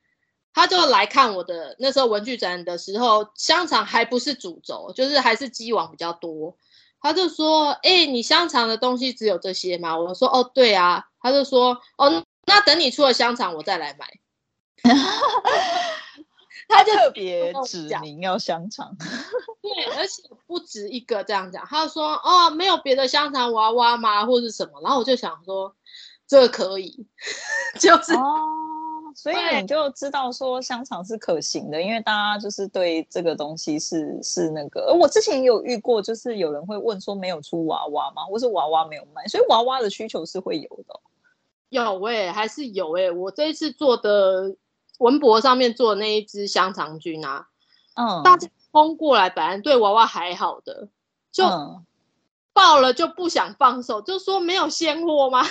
[0.53, 6.55] 她就来看我的那时候文具展的时候，香肠还不是主轴，就是还是鸡网比较多。
[7.02, 14.08] 他就说：“哎、欸，你香肠的东西只有这些吗？”我说：“哦，对啊。”他就说：“哦，那等你出了香肠，我再来买。
[16.68, 18.95] ”他就特别指明要香肠。
[19.62, 21.66] 对，而且不止一个这样讲。
[21.66, 24.26] 他就说：“哦，没有别的香肠娃娃吗？
[24.28, 25.76] 或是什么？”然后我就想说
[26.28, 27.08] ：“这可以，
[27.80, 28.14] 就是。
[28.14, 28.45] 哦”
[29.22, 34.93] 所以你就知道说香肠是可行的，因为大家就是对这个东西是是那个。
[34.97, 38.24] 我之前有遇过，就是有人会问说没有出娃娃吗？
[38.24, 39.28] 或是娃娃没有卖？
[39.28, 40.97] 所以娃娃的需求是会有的。
[41.67, 43.11] 有哎、欸，还是有哎、欸。
[43.11, 44.55] 我这一次做的
[44.99, 47.49] 文博上面做的那一只香肠菌啊，
[47.95, 50.88] 嗯，大家冲过来，本来对娃娃还好的，
[51.30, 51.43] 就
[52.53, 55.43] 爆了就不想放手，就说没有现货吗？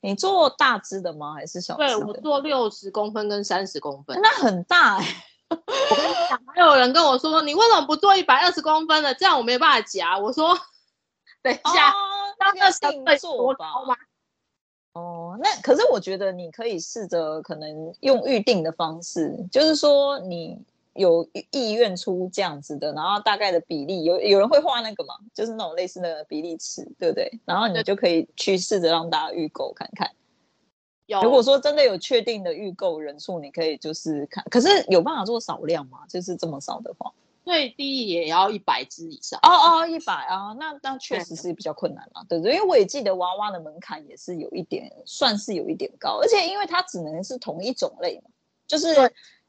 [0.00, 1.34] 你做大只的吗？
[1.34, 1.88] 还是小只的？
[1.88, 5.24] 对，我做六十公分跟三十公分，那很大哎、欸。
[5.50, 9.14] 我跟你讲，还有人跟我说，你为什么不做一百二十公分的？
[9.14, 10.18] 这样我没办法夹。
[10.18, 10.56] 我说，
[11.42, 11.92] 等一下，
[12.38, 13.66] 那个是做吧？
[14.92, 20.64] 哦，那可是我觉得你可以试着可能用预定的方式，就是说你。
[20.98, 27.40] 有意愿出这样子的，然后大概的比例有有人会画那个嘛，就是那种类似的比例尺，对不对？
[27.44, 30.10] 然后你就可以去试着让大家预购看看。
[31.06, 36.00] 有，如果说真的有确定的预购人数，你可以就是看，可是有办法做少量吗？
[36.08, 37.12] 就是这么少的话，
[37.44, 39.40] 最低也要一百只以上。
[39.42, 48.30] 哦哦，一百啊，那那确实是比较困难嘛，对不对，因为我也记得娃娃的门槛也是有一点，算是有一点高，而且因为它只能是同一种类嘛，
[48.66, 48.94] 就是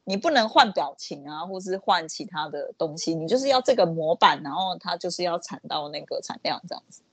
[0.10, 7.03] 你不能换表情啊，或是换其他的东西，你就是要这个模板，然后它就是要产到那个产量这样子。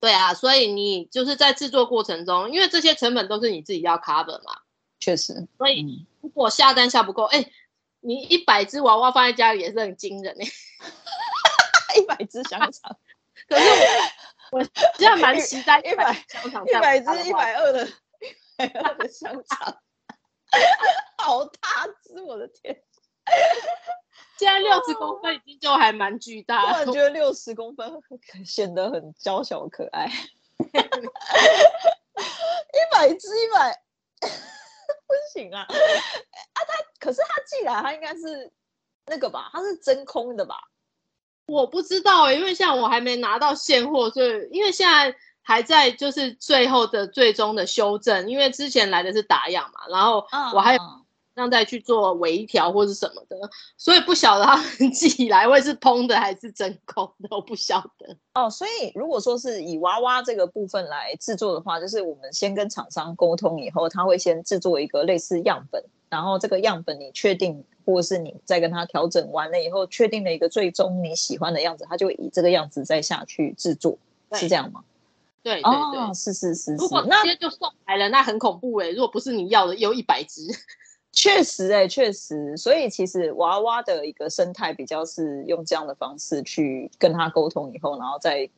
[0.00, 4.62] 对啊，所以你就是在制作过程中，因为这些成本都是你自己要 cover 嘛，
[4.98, 5.46] 确实。
[5.56, 7.50] 所以如果下单下不够，哎。
[8.00, 10.46] 你一百只娃娃放在家里也是很惊人哎，
[11.98, 12.96] 一百只香肠，
[13.48, 13.64] 可是
[14.52, 14.64] 我我
[14.96, 17.90] 现在蛮期待 一百香肠，一百只一百二的，一
[18.58, 19.76] 百二的香肠，
[21.18, 22.82] 好大只，我的天！
[24.38, 27.90] 现在六十公分已经就还蛮巨大，突然觉得六十公分
[28.44, 30.06] 显得很娇小可爱，
[30.60, 30.78] 一
[32.92, 33.82] 百只一百。
[35.08, 35.60] 不行啊！
[35.62, 35.68] 啊，
[36.54, 38.52] 它可是它寄来，它应该是
[39.06, 39.48] 那个吧？
[39.52, 40.56] 它是真空的吧？
[41.46, 45.16] 我不知道因为像我还没拿到现货，所以因为现在
[45.48, 50.76] 还在就是最后的最终的修正，因为之前来的是打样嘛，然后我还
[51.34, 53.36] 让再去做微调或是什么的，
[53.76, 58.16] 所以不晓得他们 寄来会是通的还是真空的，我不晓得。
[58.34, 73.96] 哦，所以如果说是以娃娃这个部分来制作的话，就是我们先跟厂商沟通以后，他会先制作一个类似样本，然后这个样本你确定，或者是你再跟他调整完了以后，确定了一个最终你喜欢的样子，他就会以这个样子再下去制作，
[74.32, 74.82] 是这样吗？
[75.46, 76.74] 对对对，哦、是是是是。
[76.74, 78.92] 如果直接就送来了，那，很恐怖哎、欸！
[78.92, 80.42] 如果不是你要的，有一百只。
[81.12, 88.50] 确实哎、欸，确实，所以其实娃娃的一个生态比较是用这样的方式去跟他沟通以后，然后再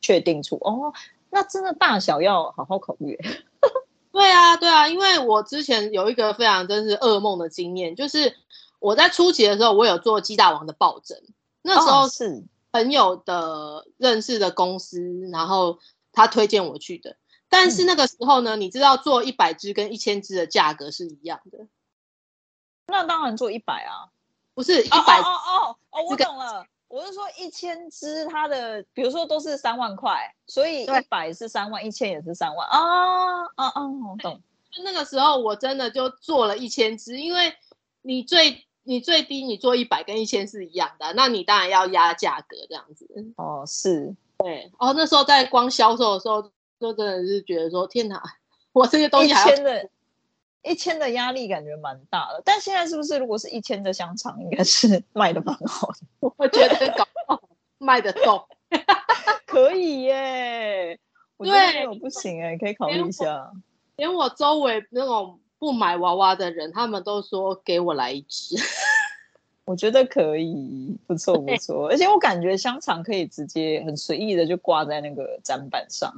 [0.00, 0.92] 确定出哦，
[1.30, 3.16] 那真的大小要好好考虑。
[4.10, 8.34] 对啊，对啊，因为我之前有一个非常真是噩梦的经验，就是
[8.80, 11.16] 我在初期的时候，我有做鸡大王的抱枕，
[11.62, 15.78] 那时候是朋友的认识的公司，哦、然后
[16.12, 17.16] 他推荐我去的，
[17.48, 21.66] 但是那个时候呢，嗯、你知道做一百只跟一千只的价格是一样的。
[22.86, 24.10] 那当然做一百啊，
[24.54, 33.86] 不是一百哦哦哦，我懂了，我是说一千只，它的比如说都是三万块，所以一百是三万，一千也是三万啊啊啊！
[33.86, 34.42] 我懂。
[34.84, 37.54] 那个时候我真的就做了一千只，因为
[38.02, 43.06] 你最你最低你做一百跟一千是一样的，那你当然要压价格这样子。
[43.36, 46.42] 哦，是，对，哦，那时候在光销售的时候，
[46.80, 48.22] 就真的是觉得说天哪，
[48.72, 49.56] 我这些东西还要。
[50.64, 55.96] 一千的压力感觉蛮大的，但现在是不是如果是一千的香肠，应该是 卖的蛮好的？
[56.38, 57.04] 我觉得搞
[57.78, 58.46] 卖得动，
[59.44, 60.96] 可以耶。
[61.36, 63.50] 我觉得我不行哎，可以考虑一下。
[63.96, 68.54] 连我周围那种不买娃娃的人，他们都说给我来一只。
[69.64, 71.88] 我觉得可以，不错不错。
[71.88, 76.12] 而且我感觉香肠可以直接很随意的就挂在那个砧板上。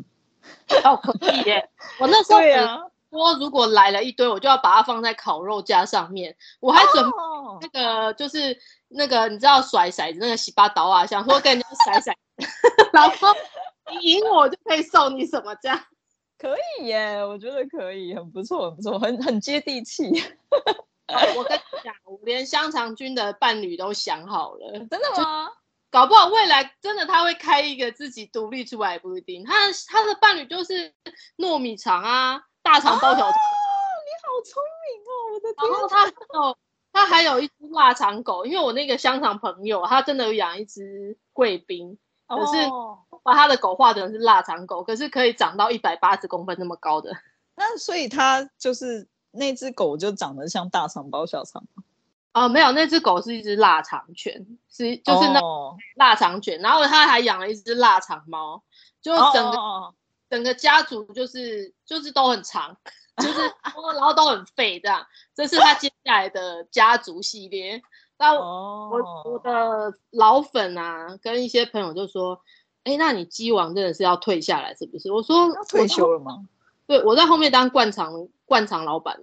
[0.85, 1.69] 哦，可以耶！
[2.01, 2.91] 我那时候。
[3.15, 6.35] 说如果来了一堆，我就要把它放在烤肉架上面。
[6.59, 7.13] 我还准备
[7.61, 12.49] 那个，就是那个你知道甩骰子那个洗把刀啊，想说跟人家甩骰子，
[12.93, 13.29] 然后
[13.93, 15.81] 你赢我就可以送你什么这样。
[16.37, 20.11] 可以耶，我觉得可以，很不错，很不错，很很接地气。
[21.37, 24.73] 我跟你讲，我连香肠君的伴侣都想好了。
[24.91, 25.51] 真的吗？
[25.91, 29.45] 搞不好未来真的他会开一个自己独立出来不一定。
[29.45, 29.55] 他
[29.89, 30.93] 他的伴侣就是
[31.37, 32.43] 糯米肠啊。
[32.65, 35.13] 大肠包小肠，你好聪明哦！
[35.35, 36.57] 我的天，然后他还有
[36.95, 42.57] 他还有一只腊肠狗，因为我那个香肠朋友他真的有养一只贵宾，可是
[43.23, 47.15] 把他的狗画成是腊肠狗，可是可以长到一百八十公分那么高的。
[47.55, 51.65] 那所以他就是那只狗就长得像大肠包小肠
[52.33, 55.41] 哦，没有，那只狗是一只腊肠犬，是就是那
[55.97, 58.63] 腊肠犬，然后他还养了一只腊肠猫，
[59.03, 59.59] 就整个。
[59.59, 59.95] 哦
[60.31, 62.77] 整个家族就是就是都很长，
[63.19, 63.41] 就是
[63.95, 67.81] 然后都很废这样，这是他接下来的家族系列。
[68.19, 72.41] 那我我的老粉啊，跟一些朋友就说
[72.83, 76.49] ：“哎，那你鸡王真的是要退下来是不是？”我说：“退休了吗？”
[76.87, 78.13] 对，我在后面当灌肠
[78.45, 79.19] 灌肠老板。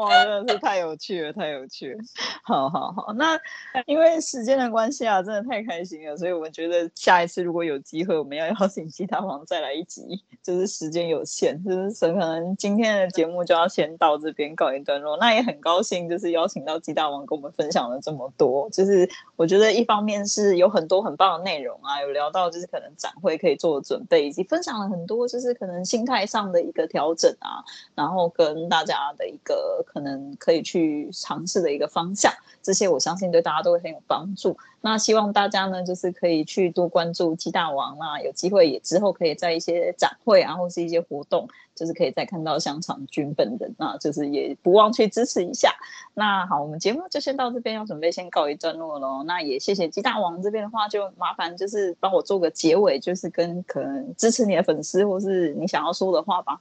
[0.00, 1.98] 哇，真的是太有趣了，太有趣了！
[2.42, 3.38] 好好好，那
[3.86, 15.16] 因为时间的关系啊，真的太开心了，所以我们觉得下一次如果有机会，我们要邀请鸡大王再来一集，就是时间有限，就是可能今天的节目就要先到这边告一段落。
[15.16, 29.84] 那也很高兴，就是邀请到鸡大王跟我们分享了这么多，就是我觉得一方面是有很多很棒的内容啊，有聊到就是可能展会可以做的准备，以及分享了很多就是可能心态上的一个调整啊，然后跟大家的一个。
[29.92, 32.32] 可能可以去尝试的一个方向。
[32.62, 34.56] 这些我相信对大家都会很有帮助。
[34.80, 45.72] 那希望大家呢，就是可以去多关注鸡大王啊，有机会也之后可以在一些展会啊，或是一些活动，就是可以再看到香肠君本人，那就是也不忘去支持一下。
[46.14, 49.22] 那好，我们节目就先到这边，要准备先告一段落喽。
[49.24, 56.60] 那也谢谢鸡大王这边的话，就麻烦就是帮我做个结尾，就是跟可能支持你的粉丝或是你想要说的话吧。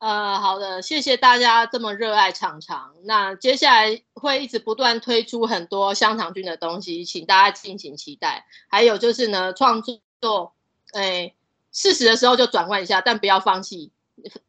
[0.00, 2.94] 呃，好的，谢谢大家这么热爱肠肠。
[3.04, 8.46] 那接下来会一直不断推出很多香肠菌的东西，请大家敬请期待。
[8.68, 9.82] 还有就是呢，创
[10.22, 10.54] 作，
[10.92, 11.34] 哎，
[11.70, 13.92] 适时的时候就转换一下，但不要放弃，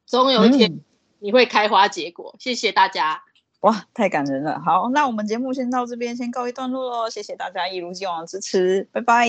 [0.05, 0.79] 总有一天
[1.19, 2.31] 你会开花结果。
[2.33, 3.21] 嗯、谢谢大家。
[3.59, 4.57] 哇，太感人了。
[4.65, 7.09] 好，那我们节目先到这边，先告一段落喽。
[7.09, 9.27] 谢谢大家一如既往的支持，拜拜，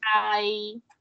[0.00, 0.95] 拜。